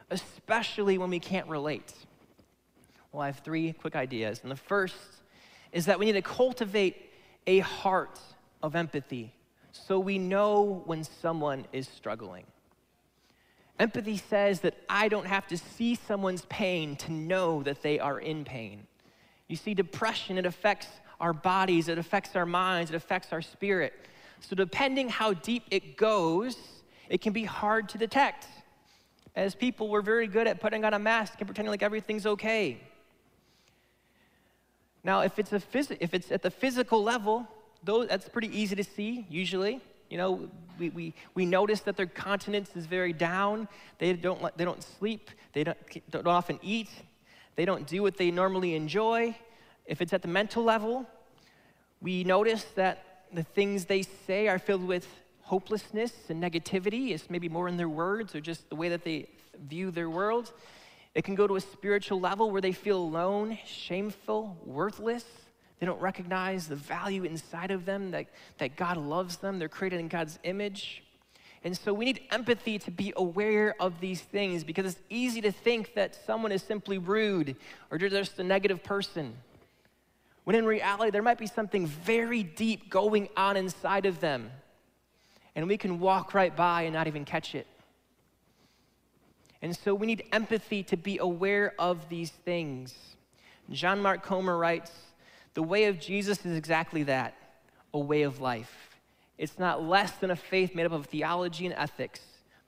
especially 0.10 0.98
when 0.98 1.10
we 1.10 1.20
can't 1.20 1.48
relate? 1.48 1.94
Well, 3.12 3.22
I 3.22 3.28
have 3.28 3.40
three 3.40 3.74
quick 3.74 3.96
ideas. 3.96 4.40
And 4.44 4.52
the 4.52 4.56
first 4.56 4.96
is 5.72 5.86
that 5.86 6.00
we 6.00 6.06
need 6.06 6.14
to 6.14 6.22
cultivate 6.22 7.12
a 7.48 7.60
heart 7.60 8.20
of 8.64 8.76
empathy 8.76 9.34
so 9.72 10.00
we 10.00 10.18
know 10.18 10.84
when 10.86 11.04
someone 11.04 11.66
is 11.72 11.88
struggling. 11.88 12.46
Empathy 13.80 14.18
says 14.18 14.60
that 14.62 14.76
I 14.88 15.08
don't 15.08 15.26
have 15.26 15.48
to 15.48 15.58
see 15.58 15.96
someone's 15.96 16.46
pain 16.46 16.96
to 16.98 17.12
know 17.12 17.64
that 17.64 17.82
they 17.82 18.00
are 18.00 18.20
in 18.20 18.46
pain. 18.46 18.86
You 19.48 19.56
see, 19.56 19.74
depression, 19.74 20.38
it 20.38 20.46
affects 20.46 20.88
our 21.20 21.34
bodies, 21.34 21.88
it 21.88 21.98
affects 21.98 22.36
our 22.36 22.46
minds, 22.46 22.92
it 22.92 22.96
affects 22.96 23.34
our 23.34 23.42
spirit. 23.42 23.94
So, 24.40 24.56
depending 24.56 25.10
how 25.10 25.34
deep 25.34 25.64
it 25.72 25.98
goes, 25.98 26.58
it 27.12 27.20
can 27.20 27.34
be 27.34 27.44
hard 27.44 27.90
to 27.90 27.98
detect. 27.98 28.48
As 29.36 29.54
people, 29.54 29.90
we're 29.90 30.02
very 30.02 30.28
good 30.28 30.48
at 30.48 30.62
putting 30.62 30.86
on 30.86 30.94
a 30.94 31.00
mask 31.00 31.34
and 31.40 31.46
pretending 31.46 31.70
like 31.70 31.84
everything's 31.84 32.26
okay. 32.26 32.80
Now, 35.04 35.20
if 35.20 35.38
it's, 35.38 35.52
a 35.52 35.60
phys- 35.60 35.98
if 36.00 36.14
it's 36.14 36.32
at 36.32 36.42
the 36.42 36.50
physical 36.50 37.04
level, 37.04 37.46
that's 37.84 38.30
pretty 38.30 38.58
easy 38.58 38.78
to 38.78 38.84
see, 38.86 39.26
usually. 39.30 39.82
You 40.10 40.18
know, 40.20 40.50
we, 40.80 40.90
we, 40.90 41.14
we 41.36 41.46
notice 41.46 41.82
that 41.82 41.98
their 41.98 42.06
continence 42.06 42.70
is 42.78 42.86
very 42.86 43.12
down. 43.12 43.68
They 43.98 44.14
don't, 44.14 44.58
they 44.58 44.64
don't 44.64 44.82
sleep. 44.82 45.32
They 45.52 45.66
don't, 45.66 45.78
don't 46.12 46.28
often 46.28 46.60
eat. 46.62 46.90
They 47.58 47.66
don't 47.66 47.86
do 47.86 48.02
what 48.02 48.16
they 48.16 48.32
normally 48.32 48.74
enjoy. 48.74 49.36
If 49.86 50.02
it's 50.02 50.14
at 50.14 50.22
the 50.22 50.30
mental 50.30 50.64
level, 50.64 51.06
we 52.02 52.24
notice 52.24 52.64
that 52.76 53.26
the 53.34 53.44
things 53.44 53.86
they 53.86 54.04
say 54.04 54.48
are 54.48 54.60
filled 54.60 54.88
with 54.88 55.06
hopelessness 55.52 56.14
and 56.30 56.42
negativity 56.42 57.10
is 57.10 57.30
maybe 57.30 57.50
more 57.50 57.68
in 57.68 57.76
their 57.76 57.90
words 57.90 58.34
or 58.34 58.40
just 58.40 58.70
the 58.70 58.76
way 58.76 58.88
that 58.88 59.04
they 59.04 59.28
view 59.68 59.92
their 59.92 60.10
world. 60.10 60.54
It 61.14 61.26
can 61.26 61.36
go 61.36 61.46
to 61.46 61.58
a 61.58 61.60
spiritual 61.60 62.22
level 62.22 62.50
where 62.52 62.62
they 62.62 62.72
feel 62.72 62.98
alone, 62.98 63.58
shameful, 63.66 64.56
worthless. 64.66 65.26
They 65.78 65.86
don't 65.86 66.00
recognize 66.00 66.70
the 66.70 66.78
value 66.78 67.26
inside 67.26 67.70
of 67.70 67.84
them, 67.84 68.12
that, 68.12 68.28
that 68.60 68.78
God 68.78 68.96
loves 68.96 69.36
them. 69.44 69.60
They're 69.60 69.68
created 69.68 70.00
in 70.00 70.08
God's 70.08 70.40
image. 70.44 71.04
And 71.66 71.78
so 71.78 71.94
we 71.94 72.06
need 72.06 72.22
empathy 72.32 72.80
to 72.80 72.90
be 72.90 73.12
aware 73.18 73.76
of 73.78 74.00
these 74.00 74.22
things 74.22 74.64
because 74.64 74.86
it's 74.86 75.02
easy 75.10 75.42
to 75.42 75.52
think 75.52 75.96
that 75.96 76.18
someone 76.26 76.54
is 76.54 76.64
simply 76.64 76.98
rude 76.98 77.58
or 77.92 77.98
just 77.98 78.40
a 78.40 78.44
negative 78.44 78.86
person. 78.86 79.34
When 80.46 80.56
in 80.56 80.66
reality, 80.66 81.12
there 81.12 81.22
might 81.22 81.38
be 81.38 81.46
something 81.46 81.88
very 81.88 82.42
deep 82.42 82.90
going 82.90 83.28
on 83.36 83.58
inside 83.58 84.06
of 84.06 84.22
them 84.22 84.50
and 85.56 85.68
we 85.68 85.78
can 85.78 86.00
walk 86.00 86.34
right 86.34 86.56
by 86.56 86.84
and 86.84 86.94
not 86.94 87.08
even 87.08 87.26
catch 87.26 87.56
it. 87.56 87.68
And 89.62 89.76
so 89.76 89.94
we 89.94 90.08
need 90.08 90.24
empathy 90.32 90.84
to 90.84 90.98
be 90.98 91.18
aware 91.20 91.74
of 91.78 92.10
these 92.10 92.32
things. 92.32 92.96
John 93.70 94.02
Mark 94.02 94.24
Comer 94.24 94.58
writes 94.58 94.92
The 95.54 95.64
way 95.64 95.86
of 95.86 96.00
Jesus 96.00 96.46
is 96.46 96.58
exactly 96.58 97.04
that 97.04 97.36
a 97.94 98.00
way 98.00 98.24
of 98.24 98.40
life. 98.40 98.98
It's 99.38 99.60
not 99.60 99.84
less 99.84 100.12
than 100.14 100.32
a 100.32 100.36
faith 100.36 100.76
made 100.76 100.86
up 100.86 100.92
of 100.92 101.08
theology 101.08 101.66
and 101.66 101.76
ethics, 101.76 102.22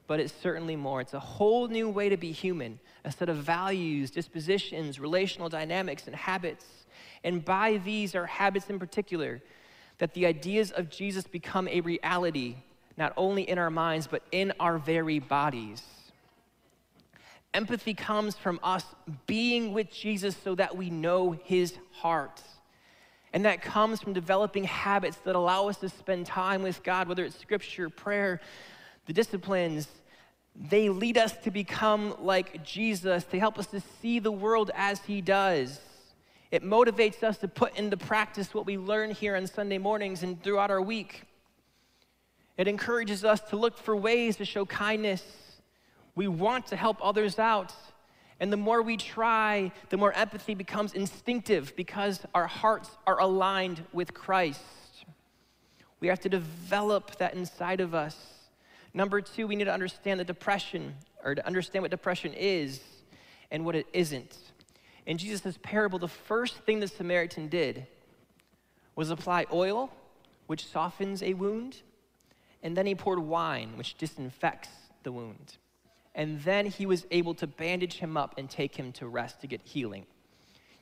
but 0.08 0.20
it's 0.20 0.34
certainly 0.34 0.76
more. 0.76 1.02
It's 1.02 1.14
a 1.14 1.20
whole 1.20 1.68
new 1.68 1.90
way 1.90 2.10
to 2.10 2.18
be 2.18 2.32
human, 2.32 2.80
a 3.06 3.12
set 3.12 3.30
of 3.30 3.38
values, 3.38 4.12
dispositions, 4.12 5.00
relational 5.00 5.50
dynamics, 5.50 6.08
and 6.08 6.16
habits. 6.16 6.66
And 7.24 7.44
by 7.44 7.78
these 7.78 8.16
are 8.16 8.26
habits 8.26 8.70
in 8.70 8.80
particular, 8.80 9.42
that 10.00 10.14
the 10.14 10.26
ideas 10.26 10.72
of 10.72 10.90
Jesus 10.90 11.26
become 11.26 11.68
a 11.68 11.82
reality, 11.82 12.56
not 12.98 13.14
only 13.18 13.50
in 13.50 13.58
our 13.58 13.70
minds, 13.70 14.08
but 14.08 14.24
in 14.32 14.54
our 14.60 14.78
very 14.78 15.20
bodies. 15.20 15.82
Empathy 17.54 17.94
comes 17.94 18.36
from 18.36 18.60
us 18.64 18.84
being 19.28 19.74
with 19.74 19.92
Jesus 19.92 20.36
so 20.36 20.56
that 20.56 20.76
we 20.76 20.90
know 20.90 21.32
his 21.44 21.76
heart. 21.92 22.42
And 23.32 23.46
that 23.46 23.62
comes 23.62 24.02
from 24.02 24.14
developing 24.14 24.64
habits 24.64 25.18
that 25.18 25.36
allow 25.36 25.68
us 25.68 25.78
to 25.78 25.90
spend 25.90 26.26
time 26.26 26.62
with 26.62 26.84
God, 26.84 27.08
whether 27.08 27.24
it's 27.24 27.40
scripture, 27.40 27.90
prayer, 27.90 28.42
the 29.08 29.14
disciplines. 29.14 29.88
They 30.56 30.90
lead 30.90 31.18
us 31.18 31.34
to 31.44 31.52
become 31.52 32.16
like 32.20 32.64
Jesus. 32.64 33.24
They 33.24 33.40
help 33.40 33.58
us 33.58 33.68
to 33.68 33.82
see 34.02 34.20
the 34.20 34.32
world 34.32 34.70
as 34.76 35.02
he 35.02 35.22
does. 35.22 35.80
It 36.52 36.64
motivates 36.64 37.24
us 37.24 37.40
to 37.40 37.48
put 37.48 37.76
into 37.76 37.98
practice 37.98 38.54
what 38.54 38.68
we 38.68 38.78
learn 38.78 39.10
here 39.10 39.36
on 39.36 39.48
Sunday 39.48 39.80
mornings 39.80 40.22
and 40.22 40.42
throughout 40.44 40.70
our 40.70 40.82
week. 40.82 41.24
It 42.58 42.68
encourages 42.68 43.24
us 43.26 43.42
to 43.50 43.56
look 43.56 43.78
for 43.78 43.96
ways 43.96 44.38
to 44.38 44.46
show 44.46 44.66
kindness 44.66 45.24
we 46.16 46.28
want 46.28 46.68
to 46.68 46.76
help 46.76 46.98
others 47.02 47.40
out. 47.40 47.74
And 48.40 48.52
the 48.52 48.58
more 48.58 48.82
we 48.82 48.98
try, 48.98 49.72
the 49.90 49.98
more 49.98 50.14
empathy 50.14 50.54
becomes 50.54 50.94
instinctive 50.94 51.76
because 51.76 52.20
our 52.34 52.48
hearts 52.48 52.90
are 53.08 53.20
aligned 53.20 53.84
with 53.94 54.14
Christ. 54.14 54.62
We 56.00 56.08
have 56.08 56.20
to 56.22 56.30
develop 56.30 57.16
that 57.18 57.34
inside 57.34 57.80
of 57.80 57.96
us. 57.96 58.18
Number 58.94 59.22
two, 59.22 59.48
we 59.48 59.56
need 59.56 59.64
to 59.66 59.74
understand 59.74 60.20
the 60.20 60.26
depression, 60.26 60.94
or 61.24 61.34
to 61.34 61.46
understand 61.48 61.82
what 61.84 61.92
depression 61.92 62.34
is 62.34 62.82
and 63.50 63.66
what 63.66 63.76
it 63.76 63.88
isn't. 63.94 64.38
In 65.06 65.18
Jesus' 65.18 65.58
parable, 65.64 65.98
the 65.98 66.08
first 66.08 66.58
thing 66.58 66.80
the 66.80 66.88
Samaritan 66.88 67.48
did 67.48 67.88
was 68.96 69.10
apply 69.10 69.46
oil, 69.52 69.90
which 70.48 70.68
softens 70.68 71.24
a 71.24 71.34
wound, 71.34 71.78
and 72.64 72.76
then 72.76 72.88
he 72.88 72.96
poured 72.96 73.20
wine, 73.20 73.78
which 73.78 73.96
disinfects 73.98 74.70
the 75.04 75.12
wound 75.12 75.58
and 76.16 76.40
then 76.42 76.66
he 76.66 76.86
was 76.86 77.06
able 77.12 77.34
to 77.36 77.48
bandage 77.48 77.96
him 77.96 78.18
up 78.18 78.36
and 78.38 78.50
take 78.50 78.76
him 78.76 78.92
to 78.94 79.08
rest 79.08 79.42
to 79.42 79.48
get 79.48 79.62
healing. 79.64 80.06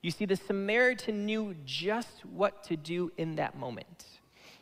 You 0.02 0.12
see, 0.12 0.26
the 0.26 0.36
Samaritan 0.36 1.26
knew 1.26 1.56
just 1.66 2.26
what 2.26 2.64
to 2.66 2.76
do 2.76 3.12
in 3.18 3.36
that 3.36 3.58
moment. 3.58 4.06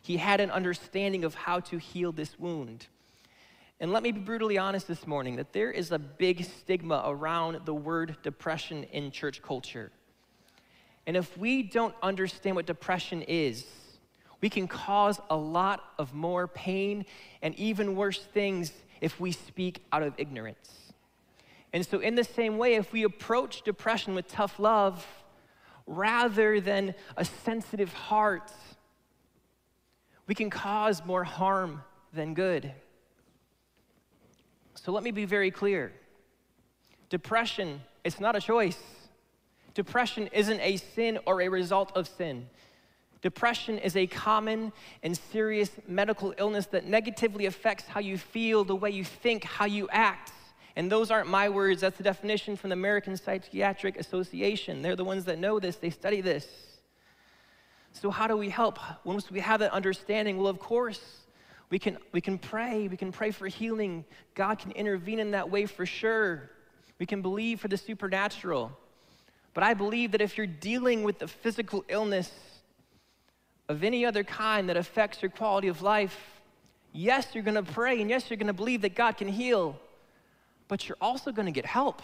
He 0.02 0.16
had 0.16 0.40
an 0.40 0.50
understanding 0.50 1.24
of 1.24 1.34
how 1.34 1.60
to 1.60 1.78
heal 1.78 2.12
this 2.12 2.38
wound. 2.38 2.86
And 3.80 3.92
let 3.92 4.02
me 4.02 4.12
be 4.12 4.20
brutally 4.20 4.58
honest 4.58 4.86
this 4.86 5.06
morning 5.06 5.36
that 5.36 5.52
there 5.52 5.70
is 5.70 5.90
a 5.90 5.98
big 5.98 6.44
stigma 6.44 7.02
around 7.06 7.62
the 7.64 7.74
word 7.74 8.16
depression 8.22 8.84
in 8.84 9.10
church 9.10 9.42
culture. 9.42 9.90
And 11.06 11.16
if 11.16 11.36
we 11.36 11.62
don't 11.62 11.94
understand 12.02 12.56
what 12.56 12.66
depression 12.66 13.22
is, 13.22 13.64
we 14.40 14.48
can 14.48 14.66
cause 14.66 15.20
a 15.28 15.36
lot 15.36 15.84
of 15.98 16.14
more 16.14 16.48
pain 16.48 17.04
and 17.42 17.54
even 17.56 17.94
worse 17.94 18.18
things 18.18 18.72
if 19.00 19.20
we 19.20 19.32
speak 19.32 19.84
out 19.92 20.02
of 20.02 20.14
ignorance. 20.16 20.92
And 21.72 21.86
so, 21.86 22.00
in 22.00 22.14
the 22.14 22.24
same 22.24 22.58
way, 22.58 22.74
if 22.74 22.92
we 22.92 23.04
approach 23.04 23.62
depression 23.62 24.14
with 24.14 24.26
tough 24.28 24.58
love 24.58 25.06
rather 25.86 26.60
than 26.60 26.94
a 27.16 27.24
sensitive 27.24 27.92
heart, 27.92 28.50
we 30.26 30.34
can 30.34 30.50
cause 30.50 31.04
more 31.04 31.24
harm 31.24 31.82
than 32.12 32.34
good. 32.34 32.72
So, 34.74 34.90
let 34.90 35.04
me 35.04 35.10
be 35.10 35.24
very 35.26 35.50
clear 35.50 35.92
depression, 37.08 37.82
it's 38.04 38.20
not 38.20 38.36
a 38.36 38.40
choice. 38.40 38.78
Depression 39.74 40.28
isn't 40.32 40.60
a 40.60 40.76
sin 40.76 41.18
or 41.26 41.42
a 41.42 41.48
result 41.48 41.92
of 41.96 42.08
sin. 42.08 42.48
Depression 43.22 43.78
is 43.78 43.96
a 43.96 44.06
common 44.06 44.72
and 45.02 45.16
serious 45.16 45.70
medical 45.86 46.34
illness 46.38 46.66
that 46.66 46.86
negatively 46.86 47.46
affects 47.46 47.86
how 47.86 48.00
you 48.00 48.16
feel, 48.16 48.64
the 48.64 48.74
way 48.74 48.90
you 48.90 49.04
think, 49.04 49.44
how 49.44 49.66
you 49.66 49.88
act. 49.90 50.32
And 50.76 50.90
those 50.90 51.10
aren't 51.10 51.28
my 51.28 51.48
words, 51.48 51.82
that's 51.82 51.98
the 51.98 52.02
definition 52.02 52.56
from 52.56 52.70
the 52.70 52.74
American 52.74 53.16
Psychiatric 53.16 53.98
Association. 53.98 54.80
They're 54.80 54.96
the 54.96 55.04
ones 55.04 55.24
that 55.26 55.38
know 55.38 55.58
this, 55.58 55.76
they 55.76 55.90
study 55.90 56.20
this. 56.20 56.46
So, 57.92 58.10
how 58.10 58.26
do 58.26 58.36
we 58.36 58.48
help? 58.48 58.78
Once 59.04 59.30
we 59.30 59.40
have 59.40 59.60
that 59.60 59.72
understanding, 59.72 60.38
well, 60.38 60.46
of 60.46 60.60
course, 60.60 61.20
we 61.70 61.78
can, 61.78 61.98
we 62.12 62.20
can 62.20 62.38
pray. 62.38 62.88
We 62.88 62.96
can 62.96 63.12
pray 63.12 63.30
for 63.30 63.46
healing. 63.48 64.04
God 64.34 64.58
can 64.58 64.72
intervene 64.72 65.18
in 65.18 65.32
that 65.32 65.50
way 65.50 65.66
for 65.66 65.86
sure. 65.86 66.50
We 66.98 67.06
can 67.06 67.22
believe 67.22 67.60
for 67.60 67.68
the 67.68 67.76
supernatural. 67.76 68.72
But 69.54 69.64
I 69.64 69.74
believe 69.74 70.12
that 70.12 70.20
if 70.20 70.36
you're 70.36 70.46
dealing 70.46 71.02
with 71.02 71.18
the 71.18 71.28
physical 71.28 71.84
illness, 71.88 72.30
of 73.70 73.84
any 73.84 74.04
other 74.04 74.24
kind 74.24 74.68
that 74.68 74.76
affects 74.76 75.22
your 75.22 75.30
quality 75.30 75.68
of 75.68 75.80
life, 75.80 76.18
yes, 76.92 77.28
you're 77.32 77.44
gonna 77.44 77.62
pray 77.62 78.00
and 78.00 78.10
yes, 78.10 78.28
you're 78.28 78.36
gonna 78.36 78.52
believe 78.52 78.82
that 78.82 78.96
God 78.96 79.16
can 79.16 79.28
heal, 79.28 79.78
but 80.66 80.88
you're 80.88 80.98
also 81.00 81.30
gonna 81.30 81.52
get 81.52 81.64
help. 81.64 82.02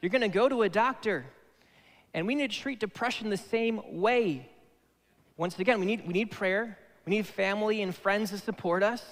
You're 0.00 0.10
gonna 0.10 0.28
go 0.28 0.48
to 0.48 0.62
a 0.62 0.68
doctor. 0.68 1.24
And 2.12 2.26
we 2.26 2.34
need 2.34 2.50
to 2.50 2.58
treat 2.58 2.80
depression 2.80 3.30
the 3.30 3.36
same 3.36 3.80
way. 3.92 4.50
Once 5.36 5.56
again, 5.60 5.78
we 5.78 5.86
need, 5.86 6.04
we 6.04 6.12
need 6.12 6.32
prayer, 6.32 6.76
we 7.06 7.10
need 7.10 7.28
family 7.28 7.80
and 7.82 7.94
friends 7.94 8.30
to 8.30 8.38
support 8.38 8.82
us, 8.82 9.04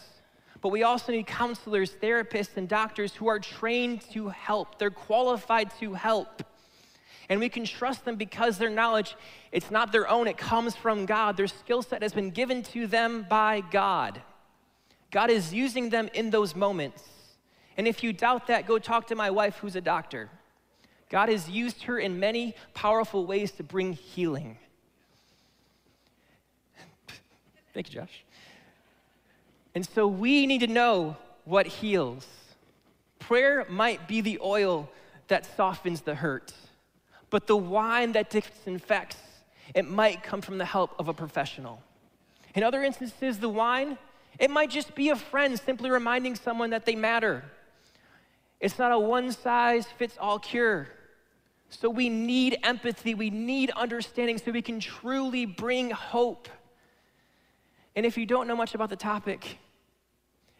but 0.60 0.70
we 0.70 0.82
also 0.82 1.12
need 1.12 1.28
counselors, 1.28 1.92
therapists, 2.02 2.56
and 2.56 2.68
doctors 2.68 3.14
who 3.14 3.28
are 3.28 3.38
trained 3.38 4.00
to 4.10 4.28
help. 4.28 4.80
They're 4.80 4.90
qualified 4.90 5.70
to 5.78 5.94
help. 5.94 6.42
And 7.30 7.38
we 7.38 7.48
can 7.48 7.64
trust 7.64 8.04
them 8.04 8.16
because 8.16 8.58
their 8.58 8.68
knowledge, 8.68 9.16
it's 9.52 9.70
not 9.70 9.92
their 9.92 10.08
own, 10.08 10.26
it 10.26 10.36
comes 10.36 10.74
from 10.74 11.06
God. 11.06 11.36
Their 11.36 11.46
skill 11.46 11.80
set 11.80 12.02
has 12.02 12.12
been 12.12 12.30
given 12.30 12.64
to 12.64 12.88
them 12.88 13.24
by 13.30 13.62
God. 13.70 14.20
God 15.12 15.30
is 15.30 15.54
using 15.54 15.90
them 15.90 16.10
in 16.12 16.30
those 16.30 16.56
moments. 16.56 17.04
And 17.76 17.86
if 17.86 18.02
you 18.02 18.12
doubt 18.12 18.48
that, 18.48 18.66
go 18.66 18.80
talk 18.80 19.06
to 19.06 19.14
my 19.14 19.30
wife 19.30 19.58
who's 19.58 19.76
a 19.76 19.80
doctor. 19.80 20.28
God 21.08 21.28
has 21.28 21.48
used 21.48 21.84
her 21.84 22.00
in 22.00 22.18
many 22.18 22.56
powerful 22.74 23.24
ways 23.24 23.52
to 23.52 23.62
bring 23.62 23.92
healing. 23.92 24.58
Thank 27.74 27.92
you, 27.92 28.00
Josh. 28.00 28.24
And 29.76 29.86
so 29.86 30.08
we 30.08 30.46
need 30.46 30.60
to 30.60 30.66
know 30.66 31.16
what 31.44 31.68
heals. 31.68 32.26
Prayer 33.20 33.66
might 33.68 34.08
be 34.08 34.20
the 34.20 34.40
oil 34.42 34.90
that 35.28 35.46
softens 35.56 36.00
the 36.00 36.16
hurt. 36.16 36.52
But 37.30 37.46
the 37.46 37.56
wine 37.56 38.12
that 38.12 38.30
disinfects, 38.30 39.16
it 39.74 39.88
might 39.88 40.22
come 40.22 40.40
from 40.40 40.58
the 40.58 40.64
help 40.64 40.94
of 40.98 41.08
a 41.08 41.14
professional. 41.14 41.80
In 42.54 42.62
other 42.62 42.82
instances, 42.82 43.38
the 43.38 43.48
wine, 43.48 43.96
it 44.38 44.50
might 44.50 44.70
just 44.70 44.94
be 44.94 45.10
a 45.10 45.16
friend 45.16 45.58
simply 45.58 45.90
reminding 45.90 46.34
someone 46.34 46.70
that 46.70 46.84
they 46.84 46.96
matter. 46.96 47.44
It's 48.58 48.78
not 48.78 48.92
a 48.92 48.98
one 48.98 49.32
size 49.32 49.86
fits 49.86 50.16
all 50.18 50.38
cure. 50.38 50.88
So 51.70 51.88
we 51.88 52.08
need 52.08 52.58
empathy, 52.64 53.14
we 53.14 53.30
need 53.30 53.70
understanding 53.70 54.38
so 54.38 54.50
we 54.50 54.60
can 54.60 54.80
truly 54.80 55.46
bring 55.46 55.90
hope. 55.90 56.48
And 57.94 58.04
if 58.04 58.18
you 58.18 58.26
don't 58.26 58.48
know 58.48 58.56
much 58.56 58.74
about 58.74 58.90
the 58.90 58.96
topic, 58.96 59.58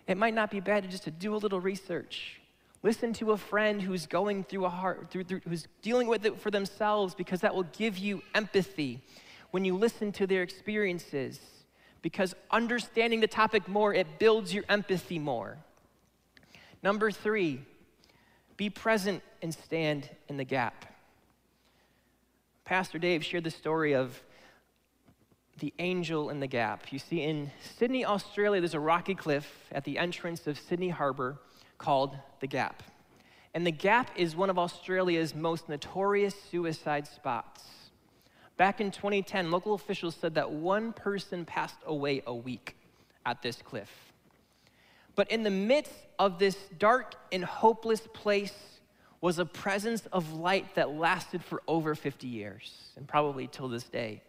it 0.07 0.17
might 0.17 0.35
not 0.35 0.51
be 0.51 0.61
bad 0.61 0.85
to 0.85 0.89
just 0.89 1.05
to 1.05 1.11
do 1.11 1.35
a 1.35 1.39
little 1.39 1.61
research. 1.61 2.39
Listen 2.83 3.12
to 3.14 3.33
a 3.33 3.37
friend 3.37 3.83
who's 3.83 4.07
going 4.07 4.45
through 4.45 4.64
a 4.64 4.71
heart, 4.71 5.09
through, 5.11 5.25
through, 5.25 5.40
who's 5.47 5.66
dealing 5.83 6.09
with 6.09 6.25
it 6.25 6.40
for 6.40 6.51
themselves, 6.51 7.14
because 7.14 7.40
that 7.40 7.55
will 7.55 7.64
give 7.64 7.99
you 7.99 8.23
empathy 8.35 9.03
when 9.51 9.64
you 9.64 9.77
listen 9.77 10.12
to 10.12 10.27
their 10.27 10.43
experiences. 10.43 11.40
Because 12.01 12.35
understanding 12.51 13.21
the 13.21 13.27
topic 13.27 13.69
more, 13.69 13.93
it 13.93 14.19
builds 14.19 14.55
your 14.55 14.64
empathy 14.69 15.19
more. 15.19 15.59
Number 16.83 17.11
three, 17.11 17.61
be 18.57 18.71
present 18.71 19.23
and 19.43 19.53
stand 19.53 20.09
in 20.29 20.38
the 20.38 20.45
gap. 20.45 20.87
Pastor 22.64 22.99
Dave 22.99 23.23
shared 23.25 23.45
the 23.45 23.51
story 23.51 23.95
of 23.95 24.23
the 25.59 25.75
angel 25.79 26.31
in 26.31 26.40
the 26.40 26.47
gap. 26.47 26.90
You 26.90 26.99
see, 26.99 27.21
in 27.21 27.51
Sydney, 27.77 28.07
Australia, 28.07 28.62
there's 28.62 28.73
a 28.73 28.81
rocky 28.81 29.14
cliff 29.14 29.66
at 29.71 29.85
the 29.85 29.99
entrance 29.99 30.47
of 30.47 30.59
Sydney 30.59 30.88
Harbor 30.88 31.38
called 31.81 32.16
The 32.38 32.47
Gap. 32.47 32.85
And 33.55 33.66
The 33.66 33.73
Gap 33.73 34.11
is 34.14 34.37
one 34.37 34.51
of 34.51 34.59
Australia's 34.59 35.35
most 35.35 35.69
notorious 35.69 36.37
suicide 36.51 37.09
spots. 37.09 37.64
Back 38.57 38.81
in 38.81 38.93
2010, 38.93 39.51
local 39.51 39.75
officials 39.75 40.14
said 40.14 40.35
that 40.35 40.53
one 40.53 40.93
person 40.93 41.45
passed 41.45 41.79
away 41.85 42.23
a 42.27 42.35
week 42.35 42.77
at 43.27 43.43
this 43.43 43.61
cliff. 43.62 43.90
But 45.16 45.31
in 45.33 45.43
the 45.43 45.51
midst 45.51 45.95
of 46.19 46.38
this 46.38 46.57
dark 46.79 47.14
and 47.33 47.45
hopeless 47.45 48.07
place, 48.12 48.55
was 49.21 49.38
a 49.38 49.45
presence 49.45 50.07
of 50.12 50.33
light 50.33 50.75
that 50.75 50.90
lasted 50.90 51.45
for 51.45 51.62
over 51.69 51.95
50 51.95 52.27
years 52.27 52.93
and 52.97 53.07
probably 53.07 53.47
till 53.47 53.69
this 53.69 53.85
day. 53.85 54.23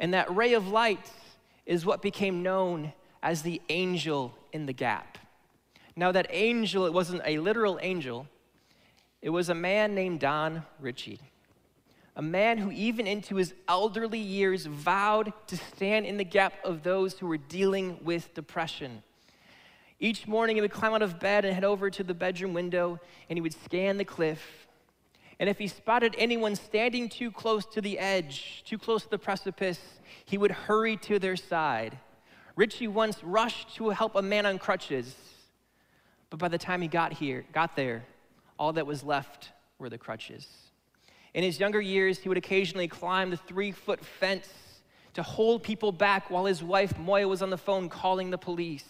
And 0.00 0.14
that 0.14 0.34
ray 0.34 0.54
of 0.54 0.68
light 0.68 1.10
is 1.64 1.86
what 1.86 2.02
became 2.02 2.42
known 2.42 2.92
as 3.22 3.42
the 3.42 3.60
angel 3.68 4.36
in 4.52 4.66
the 4.66 4.72
gap. 4.72 5.18
Now, 5.96 6.12
that 6.12 6.26
angel, 6.30 6.84
it 6.84 6.92
wasn't 6.92 7.22
a 7.24 7.38
literal 7.38 7.78
angel, 7.80 8.26
it 9.22 9.30
was 9.30 9.48
a 9.48 9.54
man 9.54 9.94
named 9.94 10.20
Don 10.20 10.62
Ritchie. 10.78 11.20
A 12.16 12.22
man 12.22 12.58
who, 12.58 12.70
even 12.70 13.06
into 13.06 13.36
his 13.36 13.54
elderly 13.66 14.18
years, 14.18 14.66
vowed 14.66 15.32
to 15.48 15.56
stand 15.56 16.06
in 16.06 16.16
the 16.16 16.24
gap 16.24 16.54
of 16.64 16.82
those 16.82 17.18
who 17.18 17.26
were 17.26 17.36
dealing 17.36 17.98
with 18.02 18.32
depression. 18.34 19.02
Each 19.98 20.26
morning, 20.26 20.56
he 20.56 20.62
would 20.62 20.70
climb 20.70 20.92
out 20.92 21.02
of 21.02 21.18
bed 21.18 21.44
and 21.44 21.54
head 21.54 21.64
over 21.64 21.90
to 21.90 22.02
the 22.02 22.14
bedroom 22.14 22.52
window 22.52 23.00
and 23.28 23.36
he 23.36 23.40
would 23.40 23.54
scan 23.64 23.96
the 23.96 24.04
cliff. 24.04 24.66
And 25.38 25.48
if 25.48 25.58
he 25.58 25.68
spotted 25.68 26.14
anyone 26.18 26.56
standing 26.56 27.08
too 27.08 27.30
close 27.30 27.64
to 27.66 27.80
the 27.80 27.98
edge, 27.98 28.62
too 28.66 28.78
close 28.78 29.04
to 29.04 29.10
the 29.10 29.18
precipice, 29.18 29.80
he 30.24 30.38
would 30.38 30.50
hurry 30.50 30.96
to 30.98 31.18
their 31.18 31.36
side. 31.36 31.98
Ritchie 32.54 32.88
once 32.88 33.22
rushed 33.22 33.74
to 33.76 33.90
help 33.90 34.14
a 34.14 34.22
man 34.22 34.46
on 34.46 34.58
crutches, 34.58 35.14
but 36.30 36.38
by 36.38 36.48
the 36.48 36.58
time 36.58 36.82
he 36.82 36.88
got 36.88 37.12
here, 37.12 37.44
got 37.52 37.76
there, 37.76 38.04
all 38.58 38.72
that 38.74 38.86
was 38.86 39.04
left 39.04 39.50
were 39.78 39.88
the 39.88 39.98
crutches. 39.98 40.46
In 41.34 41.42
his 41.42 41.60
younger 41.60 41.80
years, 41.80 42.18
he 42.18 42.28
would 42.28 42.38
occasionally 42.38 42.88
climb 42.88 43.30
the 43.30 43.36
three 43.36 43.70
foot 43.72 44.04
fence 44.04 44.48
to 45.14 45.22
hold 45.22 45.62
people 45.62 45.92
back 45.92 46.30
while 46.30 46.44
his 46.44 46.62
wife 46.62 46.98
Moya 46.98 47.28
was 47.28 47.42
on 47.42 47.50
the 47.50 47.58
phone 47.58 47.88
calling 47.88 48.30
the 48.30 48.38
police. 48.38 48.84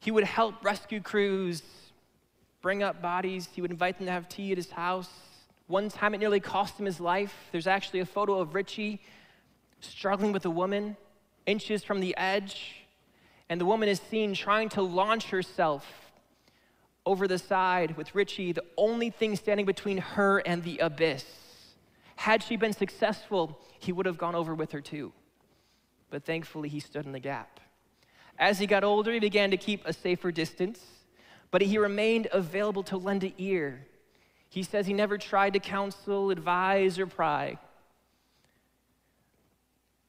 He 0.00 0.10
would 0.10 0.24
help 0.24 0.64
rescue 0.64 1.00
crews 1.00 1.62
bring 2.62 2.82
up 2.82 3.02
bodies. 3.02 3.48
He 3.52 3.60
would 3.60 3.70
invite 3.70 3.98
them 3.98 4.06
to 4.06 4.12
have 4.12 4.28
tea 4.28 4.52
at 4.52 4.56
his 4.56 4.70
house. 4.70 5.10
One 5.66 5.88
time 5.88 6.14
it 6.14 6.18
nearly 6.18 6.40
cost 6.40 6.78
him 6.78 6.86
his 6.86 7.00
life. 7.00 7.34
There's 7.52 7.66
actually 7.66 8.00
a 8.00 8.06
photo 8.06 8.40
of 8.40 8.54
Ritchie 8.54 9.00
struggling 9.80 10.32
with 10.32 10.44
a 10.44 10.50
woman 10.50 10.96
inches 11.46 11.82
from 11.84 12.00
the 12.00 12.16
edge, 12.16 12.86
and 13.48 13.60
the 13.60 13.64
woman 13.64 13.88
is 13.88 14.00
seen 14.00 14.34
trying 14.34 14.68
to 14.70 14.82
launch 14.82 15.30
herself 15.30 15.86
over 17.06 17.26
the 17.26 17.38
side 17.38 17.96
with 17.96 18.14
Ritchie, 18.14 18.52
the 18.52 18.64
only 18.76 19.08
thing 19.08 19.34
standing 19.34 19.64
between 19.64 19.98
her 19.98 20.38
and 20.38 20.62
the 20.62 20.78
abyss. 20.78 21.24
Had 22.16 22.42
she 22.42 22.56
been 22.56 22.72
successful, 22.72 23.58
he 23.78 23.92
would 23.92 24.04
have 24.04 24.18
gone 24.18 24.34
over 24.34 24.54
with 24.54 24.72
her 24.72 24.80
too. 24.80 25.12
But 26.10 26.24
thankfully, 26.24 26.68
he 26.68 26.80
stood 26.80 27.06
in 27.06 27.12
the 27.12 27.20
gap. 27.20 27.60
As 28.38 28.58
he 28.58 28.66
got 28.66 28.84
older, 28.84 29.12
he 29.12 29.20
began 29.20 29.50
to 29.50 29.56
keep 29.56 29.86
a 29.86 29.92
safer 29.92 30.30
distance, 30.30 30.84
but 31.50 31.62
he 31.62 31.78
remained 31.78 32.28
available 32.32 32.82
to 32.84 32.96
lend 32.96 33.24
an 33.24 33.32
ear. 33.38 33.86
He 34.48 34.62
says 34.62 34.86
he 34.86 34.92
never 34.92 35.18
tried 35.18 35.54
to 35.54 35.60
counsel, 35.60 36.30
advise, 36.30 36.98
or 36.98 37.06
pry. 37.06 37.58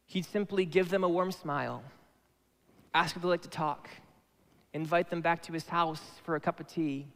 He'd 0.05 0.25
simply 0.25 0.65
give 0.65 0.89
them 0.89 1.03
a 1.03 1.09
warm 1.09 1.31
smile, 1.31 1.83
ask 2.93 3.15
if 3.15 3.21
they'd 3.21 3.27
like 3.27 3.41
to 3.43 3.49
talk, 3.49 3.89
invite 4.73 5.09
them 5.09 5.21
back 5.21 5.41
to 5.43 5.53
his 5.53 5.67
house 5.67 6.01
for 6.23 6.35
a 6.35 6.39
cup 6.39 6.59
of 6.59 6.67
tea, 6.67 7.07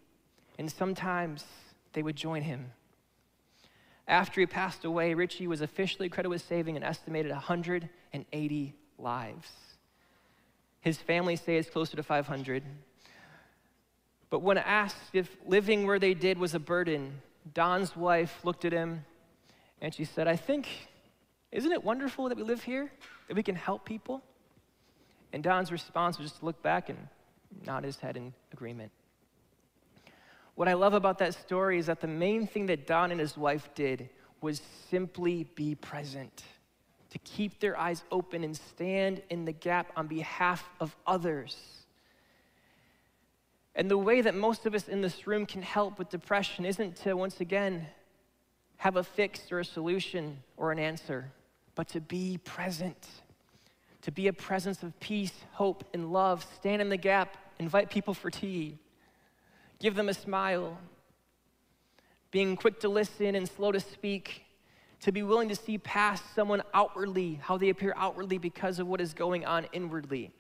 and 0.58 0.72
sometimes 0.72 1.46
they 1.94 2.04
would 2.04 2.16
join 2.16 2.42
him. 2.42 2.72
After 4.08 4.42
he 4.42 4.48
passed 4.48 4.84
away, 4.84 5.14
Ritchie 5.14 5.48
was 5.48 5.62
officially 5.62 6.10
credited 6.10 6.30
with 6.30 6.42
saving 6.42 6.76
an 6.76 6.84
estimated 6.84 7.32
180 7.32 8.76
lives. 8.98 9.50
His 10.82 10.98
family 10.98 11.38
say 11.38 11.56
it's 11.56 11.70
closer 11.70 11.96
to 11.96 12.04
500. 12.04 12.64
But 14.30 14.40
when 14.40 14.58
asked 14.58 14.98
if 15.14 15.30
living 15.46 15.88
where 15.88 16.00
they 16.00 16.14
did 16.14 16.38
was 16.38 16.54
a 16.54 16.60
burden, 16.60 17.22
Don's 17.54 17.96
wife 17.96 18.44
looked 18.44 18.66
at 18.66 18.74
him 18.74 19.06
and 19.82 19.94
she 19.94 20.06
said, 20.06 20.28
I 20.28 20.36
think, 20.36 20.68
isn't 21.52 21.72
it 21.72 21.84
wonderful 21.84 22.30
that 22.30 22.38
we 22.38 22.44
live 22.44 22.64
here, 22.64 22.92
that 23.28 23.36
we 23.36 23.44
can 23.44 23.56
help 23.56 23.86
people? 23.86 24.22
And 25.34 25.44
Don's 25.44 25.72
response 25.72 26.18
was 26.18 26.30
just 26.30 26.40
to 26.40 26.46
look 26.46 26.62
back 26.62 26.90
and 26.90 26.98
nod 27.66 27.84
his 27.84 27.98
head 27.98 28.16
in 28.16 28.34
agreement. 28.54 28.92
What 30.56 30.68
I 30.68 30.74
love 30.74 30.94
about 30.94 31.18
that 31.18 31.34
story 31.34 31.80
is 31.80 31.88
that 31.88 32.00
the 32.00 32.08
main 32.08 32.46
thing 32.46 32.68
that 32.68 32.86
Don 32.86 33.12
and 33.12 33.20
his 33.20 33.36
wife 33.36 33.70
did 33.74 34.10
was 34.42 34.62
simply 34.90 35.46
be 35.56 35.74
present 35.74 36.44
to 37.10 37.20
keep 37.20 37.60
their 37.60 37.78
eyes 37.78 38.04
open 38.12 38.44
and 38.44 38.56
stand 38.56 39.22
in 39.30 39.46
the 39.46 39.52
gap 39.52 39.92
on 39.96 40.08
behalf 40.08 40.68
of 40.80 40.96
others. 41.08 41.58
And 43.76 43.90
the 43.90 43.98
way 43.98 44.22
that 44.22 44.36
most 44.36 44.66
of 44.68 44.76
us 44.76 44.88
in 44.88 45.02
this 45.02 45.26
room 45.26 45.46
can 45.46 45.64
help 45.64 45.98
with 45.98 46.10
depression 46.10 46.66
isn't 46.66 46.96
to, 46.98 47.16
once 47.16 47.40
again, 47.40 47.88
have 48.78 48.98
a 48.98 49.04
fix 49.04 49.52
or 49.52 49.60
a 49.60 49.66
solution 49.66 50.38
or 50.58 50.72
an 50.72 50.78
answer, 50.78 51.32
but 51.74 51.88
to 51.90 52.02
be 52.02 52.38
present, 52.44 53.08
to 54.04 54.12
be 54.12 54.28
a 54.28 54.34
presence 54.34 54.84
of 54.84 54.98
peace, 55.00 55.34
hope, 55.52 55.84
and 55.94 56.14
love. 56.14 56.46
Stand 56.58 56.82
in 56.82 56.90
the 56.90 56.98
gap, 56.98 57.38
invite 57.60 57.90
people 57.90 58.14
for 58.14 58.30
tea, 58.30 58.78
give 59.80 59.96
them 59.96 60.10
a 60.10 60.14
smile, 60.14 60.78
being 62.30 62.56
quick 62.56 62.80
to 62.82 62.90
listen 62.90 63.36
and 63.36 63.48
slow 63.48 63.72
to 63.72 63.80
speak, 63.80 64.44
to 65.02 65.12
be 65.12 65.24
willing 65.24 65.50
to 65.50 65.56
see 65.56 65.78
past 65.78 66.24
someone 66.36 66.62
outwardly, 66.74 67.40
how 67.42 67.58
they 67.58 67.70
appear 67.70 67.94
outwardly 67.98 68.38
because 68.38 68.80
of 68.80 68.88
what 68.88 69.00
is 69.00 69.14
going 69.14 69.46
on 69.46 69.66
inwardly, 69.72 70.32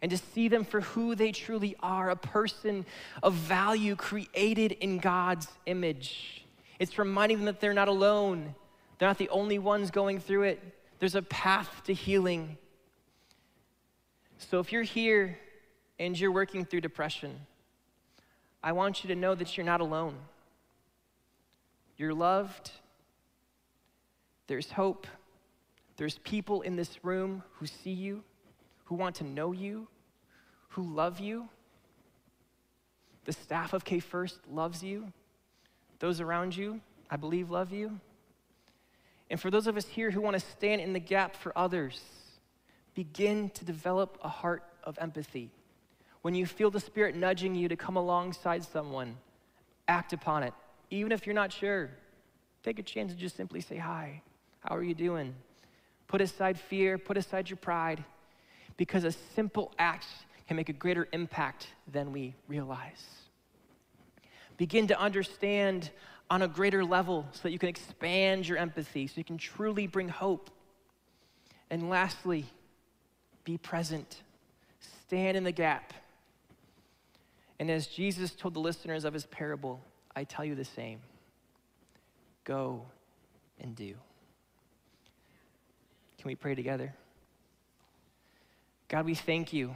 and 0.00 0.10
to 0.10 0.16
see 0.16 0.48
them 0.48 0.64
for 0.64 0.80
who 0.80 1.14
they 1.14 1.32
truly 1.32 1.76
are 1.80 2.10
a 2.10 2.16
person 2.16 2.84
of 3.22 3.34
value 3.34 3.96
created 3.96 4.72
in 4.72 4.98
God's 4.98 5.48
image. 5.66 6.44
It's 6.78 6.98
reminding 6.98 7.38
them 7.38 7.46
that 7.46 7.60
they're 7.60 7.74
not 7.74 7.88
alone, 7.88 8.54
they're 8.98 9.08
not 9.08 9.18
the 9.18 9.28
only 9.30 9.58
ones 9.58 9.90
going 9.90 10.20
through 10.20 10.42
it. 10.42 10.62
There's 11.00 11.16
a 11.16 11.22
path 11.22 11.82
to 11.84 11.94
healing. 11.94 12.58
So 14.50 14.60
if 14.60 14.72
you're 14.72 14.82
here 14.82 15.38
and 15.98 16.18
you're 16.18 16.32
working 16.32 16.64
through 16.64 16.82
depression, 16.82 17.40
I 18.62 18.72
want 18.72 19.02
you 19.02 19.08
to 19.08 19.16
know 19.16 19.34
that 19.34 19.56
you're 19.56 19.66
not 19.66 19.80
alone. 19.80 20.16
You're 21.96 22.14
loved 22.14 22.70
there's 24.52 24.70
hope. 24.70 25.06
There's 25.96 26.18
people 26.18 26.60
in 26.60 26.76
this 26.76 27.02
room 27.02 27.42
who 27.54 27.66
see 27.66 27.92
you, 27.92 28.22
who 28.84 28.94
want 28.94 29.16
to 29.16 29.24
know 29.24 29.52
you, 29.52 29.88
who 30.68 30.82
love 30.82 31.20
you. 31.20 31.48
The 33.24 33.32
staff 33.32 33.72
of 33.72 33.82
K 33.82 33.98
First 33.98 34.40
loves 34.50 34.82
you. 34.82 35.10
Those 36.00 36.20
around 36.20 36.54
you, 36.54 36.82
I 37.10 37.16
believe, 37.16 37.50
love 37.50 37.72
you. 37.72 37.98
And 39.30 39.40
for 39.40 39.50
those 39.50 39.66
of 39.66 39.78
us 39.78 39.86
here 39.86 40.10
who 40.10 40.20
want 40.20 40.34
to 40.34 40.40
stand 40.40 40.82
in 40.82 40.92
the 40.92 41.00
gap 41.00 41.34
for 41.34 41.56
others, 41.56 42.02
begin 42.94 43.50
to 43.50 43.64
develop 43.64 44.18
a 44.22 44.28
heart 44.28 44.64
of 44.84 44.98
empathy. 45.00 45.50
When 46.22 46.34
you 46.34 46.46
feel 46.46 46.70
the 46.70 46.80
Spirit 46.80 47.16
nudging 47.16 47.54
you 47.54 47.68
to 47.68 47.76
come 47.76 47.96
alongside 47.96 48.64
someone, 48.64 49.16
act 49.88 50.12
upon 50.12 50.42
it. 50.42 50.54
Even 50.90 51.12
if 51.12 51.26
you're 51.26 51.34
not 51.34 51.52
sure, 51.52 51.90
take 52.62 52.78
a 52.78 52.82
chance 52.82 53.12
to 53.12 53.18
just 53.18 53.36
simply 53.36 53.60
say 53.60 53.76
hi. 53.76 54.22
How 54.60 54.76
are 54.76 54.82
you 54.82 54.94
doing? 54.94 55.34
Put 56.06 56.20
aside 56.20 56.58
fear, 56.58 56.98
put 56.98 57.16
aside 57.16 57.50
your 57.50 57.56
pride, 57.56 58.04
because 58.76 59.04
a 59.04 59.12
simple 59.12 59.72
act 59.78 60.06
can 60.46 60.56
make 60.56 60.68
a 60.68 60.74
greater 60.74 61.08
impact 61.12 61.68
than 61.90 62.12
we 62.12 62.34
realize. 62.46 63.04
Begin 64.56 64.86
to 64.88 65.00
understand 65.00 65.90
on 66.30 66.42
a 66.42 66.48
greater 66.48 66.84
level 66.84 67.26
so 67.32 67.40
that 67.42 67.50
you 67.50 67.58
can 67.58 67.68
expand 67.68 68.46
your 68.46 68.58
empathy, 68.58 69.06
so 69.06 69.14
you 69.16 69.24
can 69.24 69.38
truly 69.38 69.86
bring 69.86 70.08
hope. 70.08 70.50
And 71.70 71.88
lastly, 71.88 72.46
be 73.44 73.58
present, 73.58 74.22
stand 75.06 75.36
in 75.36 75.44
the 75.44 75.52
gap. 75.52 75.92
And 77.58 77.70
as 77.70 77.86
Jesus 77.86 78.32
told 78.32 78.54
the 78.54 78.60
listeners 78.60 79.04
of 79.04 79.12
his 79.12 79.26
parable, 79.26 79.80
I 80.14 80.24
tell 80.24 80.44
you 80.44 80.54
the 80.54 80.64
same 80.64 81.00
go 82.44 82.82
and 83.60 83.76
do. 83.76 83.94
Can 86.18 86.28
we 86.28 86.34
pray 86.34 86.54
together? 86.54 86.92
God, 88.88 89.04
we 89.04 89.14
thank 89.14 89.52
you. 89.52 89.74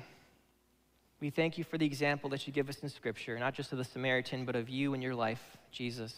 We 1.21 1.31
thank 1.31 1.57
you 1.57 1.65
for 1.65 1.79
the 1.79 1.87
example 1.87 2.29
that 2.31 2.47
you 2.47 2.53
give 2.53 2.69
us 2.69 2.79
in 2.83 2.89
Scripture, 2.89 3.39
not 3.39 3.55
just 3.55 3.73
of 3.73 3.79
the 3.79 3.85
Samaritan, 3.85 4.45
but 4.45 4.55
of 4.55 4.69
you 4.69 4.95
and 4.95 5.03
your 5.03 5.15
life, 5.15 5.41
Jesus. 5.73 6.15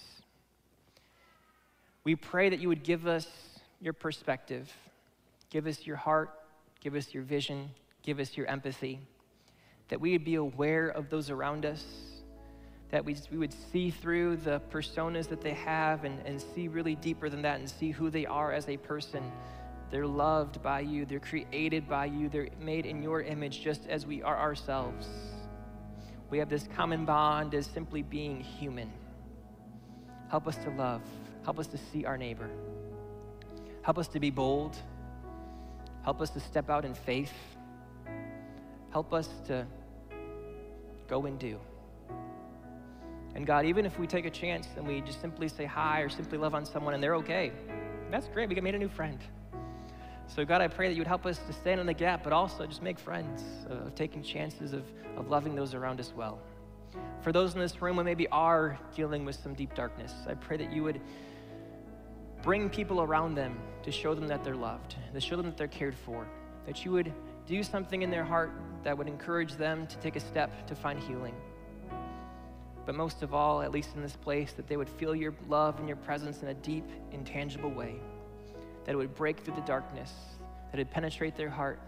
We 2.03 2.17
pray 2.17 2.49
that 2.49 2.59
you 2.59 2.69
would 2.69 2.83
give 2.83 3.07
us 3.07 3.29
your 3.81 3.93
perspective, 3.93 4.73
give 5.51 5.67
us 5.67 5.87
your 5.87 5.97
heart, 5.97 6.31
give 6.81 6.95
us 6.95 7.13
your 7.13 7.23
vision, 7.23 7.71
give 8.03 8.19
us 8.19 8.37
your 8.37 8.47
empathy, 8.47 9.01
that 9.89 10.01
we 10.01 10.13
would 10.13 10.25
be 10.25 10.37
aware 10.37 10.89
of 10.89 11.11
those 11.11 11.31
around 11.31 11.65
us, 11.65 11.85
that 12.91 13.05
we, 13.05 13.17
we 13.31 13.39
would 13.39 13.55
see 13.73 13.91
through 13.91 14.37
the 14.37 14.61
personas 14.71 15.29
that 15.29 15.41
they 15.41 15.53
have 15.53 16.05
and, 16.05 16.25
and 16.27 16.41
see 16.55 16.69
really 16.69 16.95
deeper 16.95 17.29
than 17.29 17.43
that 17.43 17.59
and 17.59 17.69
see 17.69 17.91
who 17.91 18.11
they 18.11 18.27
are 18.27 18.53
as 18.53 18.69
a 18.69 18.77
person 18.77 19.23
they're 19.91 20.07
loved 20.07 20.63
by 20.63 20.81
you, 20.81 21.07
they're 21.07 21.19
created 21.19 21.89
by 21.89 22.07
you, 22.07 22.29
they're 22.29 22.49
made 22.61 22.85
in 22.85 23.03
your 23.03 23.23
image 23.23 23.63
just 23.63 23.87
as 23.89 24.07
we 24.07 24.23
are 24.23 24.37
ourselves. 24.37 25.09
we 26.31 26.39
have 26.39 26.51
this 26.51 26.69
common 26.77 27.07
bond 27.07 27.55
as 27.55 27.67
simply 27.67 28.03
being 28.03 28.41
human. 28.41 28.93
Help 30.31 30.47
us 30.47 30.57
to 30.59 30.71
love. 30.71 31.01
Help 31.45 31.59
us 31.59 31.67
to 31.69 31.79
see 31.79 32.05
our 32.05 32.19
neighbor. 32.19 32.51
Help 33.81 33.97
us 33.97 34.09
to 34.09 34.21
be 34.21 34.29
bold. 34.29 34.77
Help 36.09 36.23
us 36.23 36.31
to 36.31 36.41
step 36.41 36.71
out 36.71 36.87
in 36.87 36.95
faith. 36.95 37.35
Help 38.93 39.13
us 39.13 39.29
to 39.47 39.67
go 41.07 41.27
and 41.27 41.39
do. 41.39 41.59
And 43.35 43.47
God, 43.47 43.67
even 43.67 43.85
if 43.85 43.99
we 43.99 44.07
take 44.07 44.25
a 44.25 44.31
chance 44.31 44.69
and 44.79 44.89
we 44.89 45.03
just 45.03 45.21
simply 45.21 45.49
say 45.49 45.67
hi 45.67 46.01
or 46.01 46.09
simply 46.09 46.39
love 46.39 46.55
on 46.55 46.65
someone 46.65 46.95
and 46.95 47.03
they're 47.03 47.17
okay, 47.17 47.53
that's 48.11 48.27
great. 48.29 48.49
We 48.49 48.55
got 48.55 48.65
made 48.65 48.75
a 48.75 48.79
new 48.79 48.89
friend. 48.89 49.19
So, 50.29 50.47
God, 50.47 50.63
I 50.63 50.69
pray 50.69 50.89
that 50.89 50.95
you 50.95 51.01
would 51.01 51.07
help 51.07 51.27
us 51.27 51.41
to 51.47 51.53
stand 51.53 51.79
in 51.79 51.85
the 51.85 51.93
gap, 51.93 52.25
but 52.25 52.33
also 52.33 52.65
just 52.65 52.81
make 52.81 52.99
friends 52.99 53.43
uh, 53.71 53.75
of 53.75 53.95
taking 53.95 54.23
chances 54.23 54.73
of, 54.73 54.85
of 55.19 55.29
loving 55.29 55.55
those 55.55 55.75
around 55.75 56.01
us 56.01 56.15
well. 56.17 56.39
For 57.21 57.33
those 57.33 57.53
in 57.53 57.61
this 57.61 57.83
room 57.83 57.97
who 57.97 58.05
maybe 58.05 58.27
are 58.29 58.79
dealing 58.97 59.27
with 59.27 59.37
some 59.37 59.53
deep 59.53 59.75
darkness, 59.75 60.15
I 60.27 60.33
pray 60.33 60.57
that 60.57 60.73
you 60.73 60.85
would 60.85 61.03
bring 62.43 62.71
people 62.71 63.03
around 63.03 63.35
them 63.35 63.59
to 63.83 63.91
show 63.91 64.15
them 64.15 64.29
that 64.29 64.45
they're 64.45 64.57
loved, 64.57 64.97
to 65.13 65.21
show 65.21 65.37
them 65.37 65.47
that 65.47 65.57
they're 65.57 65.69
cared 65.69 65.95
for, 65.95 66.27
that 66.67 66.85
you 66.85 66.93
would 66.93 67.13
do 67.47 67.63
something 67.63 68.03
in 68.03 68.11
their 68.11 68.25
heart 68.25 68.53
that 68.83 68.97
would 68.97 69.09
encourage 69.09 69.55
them 69.55 69.87
to 69.87 69.97
take 69.99 70.17
a 70.17 70.21
step 70.21 70.67
to 70.67 70.75
find 70.75 71.01
healing. 71.01 71.35
But 72.87 72.95
most 72.95 73.23
of 73.23 73.35
all, 73.35 73.61
at 73.61 73.71
least 73.71 73.91
in 73.97 74.03
this 74.03 74.17
place, 74.17 74.53
that 74.53 74.67
they 74.67 74.77
would 74.77 74.89
feel 74.89 75.15
your 75.15 75.35
love 75.49 75.79
and 75.79 75.89
your 75.89 75.97
presence 75.97 76.43
in 76.43 76.49
a 76.49 76.55
deep, 76.55 76.85
intangible 77.13 77.71
way 77.71 77.97
that 78.85 78.93
it 78.93 78.97
would 78.97 79.15
break 79.15 79.41
through 79.41 79.55
the 79.55 79.61
darkness, 79.63 80.11
that 80.71 80.79
it 80.79 80.87
would 80.87 80.91
penetrate 80.91 81.37
their 81.37 81.51
heart, 81.51 81.79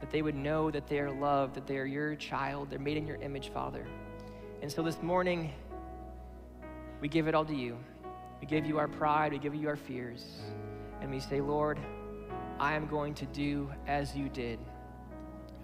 that 0.00 0.10
they 0.10 0.20
would 0.20 0.34
know 0.34 0.70
that 0.70 0.86
they 0.86 0.98
are 0.98 1.10
loved, 1.10 1.54
that 1.54 1.66
they 1.66 1.78
are 1.78 1.86
your 1.86 2.14
child, 2.16 2.68
they're 2.68 2.78
made 2.78 2.98
in 2.98 3.06
your 3.06 3.16
image, 3.16 3.48
Father. 3.48 3.86
And 4.60 4.70
so 4.70 4.82
this 4.82 5.00
morning, 5.00 5.50
we 7.00 7.08
give 7.08 7.28
it 7.28 7.34
all 7.34 7.46
to 7.46 7.54
you. 7.54 7.78
We 8.42 8.48
give 8.48 8.66
you 8.66 8.76
our 8.78 8.88
pride, 8.88 9.30
we 9.30 9.38
give 9.38 9.54
you 9.54 9.68
our 9.68 9.76
fears, 9.76 10.24
and 11.00 11.12
we 11.12 11.20
say, 11.20 11.40
Lord, 11.40 11.78
I 12.58 12.74
am 12.74 12.88
going 12.88 13.14
to 13.14 13.26
do 13.26 13.70
as 13.86 14.16
you 14.16 14.28
did. 14.28 14.58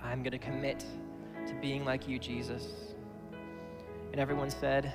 I'm 0.01 0.23
going 0.23 0.31
to 0.31 0.39
commit 0.39 0.85
to 1.49 1.55
being 1.61 1.85
like 1.85 2.07
you, 2.07 2.21
Jesus. 2.21 2.95
And 4.13 4.21
everyone 4.21 4.49
said, 4.49 4.93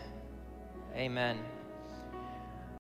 Amen. 0.96 1.40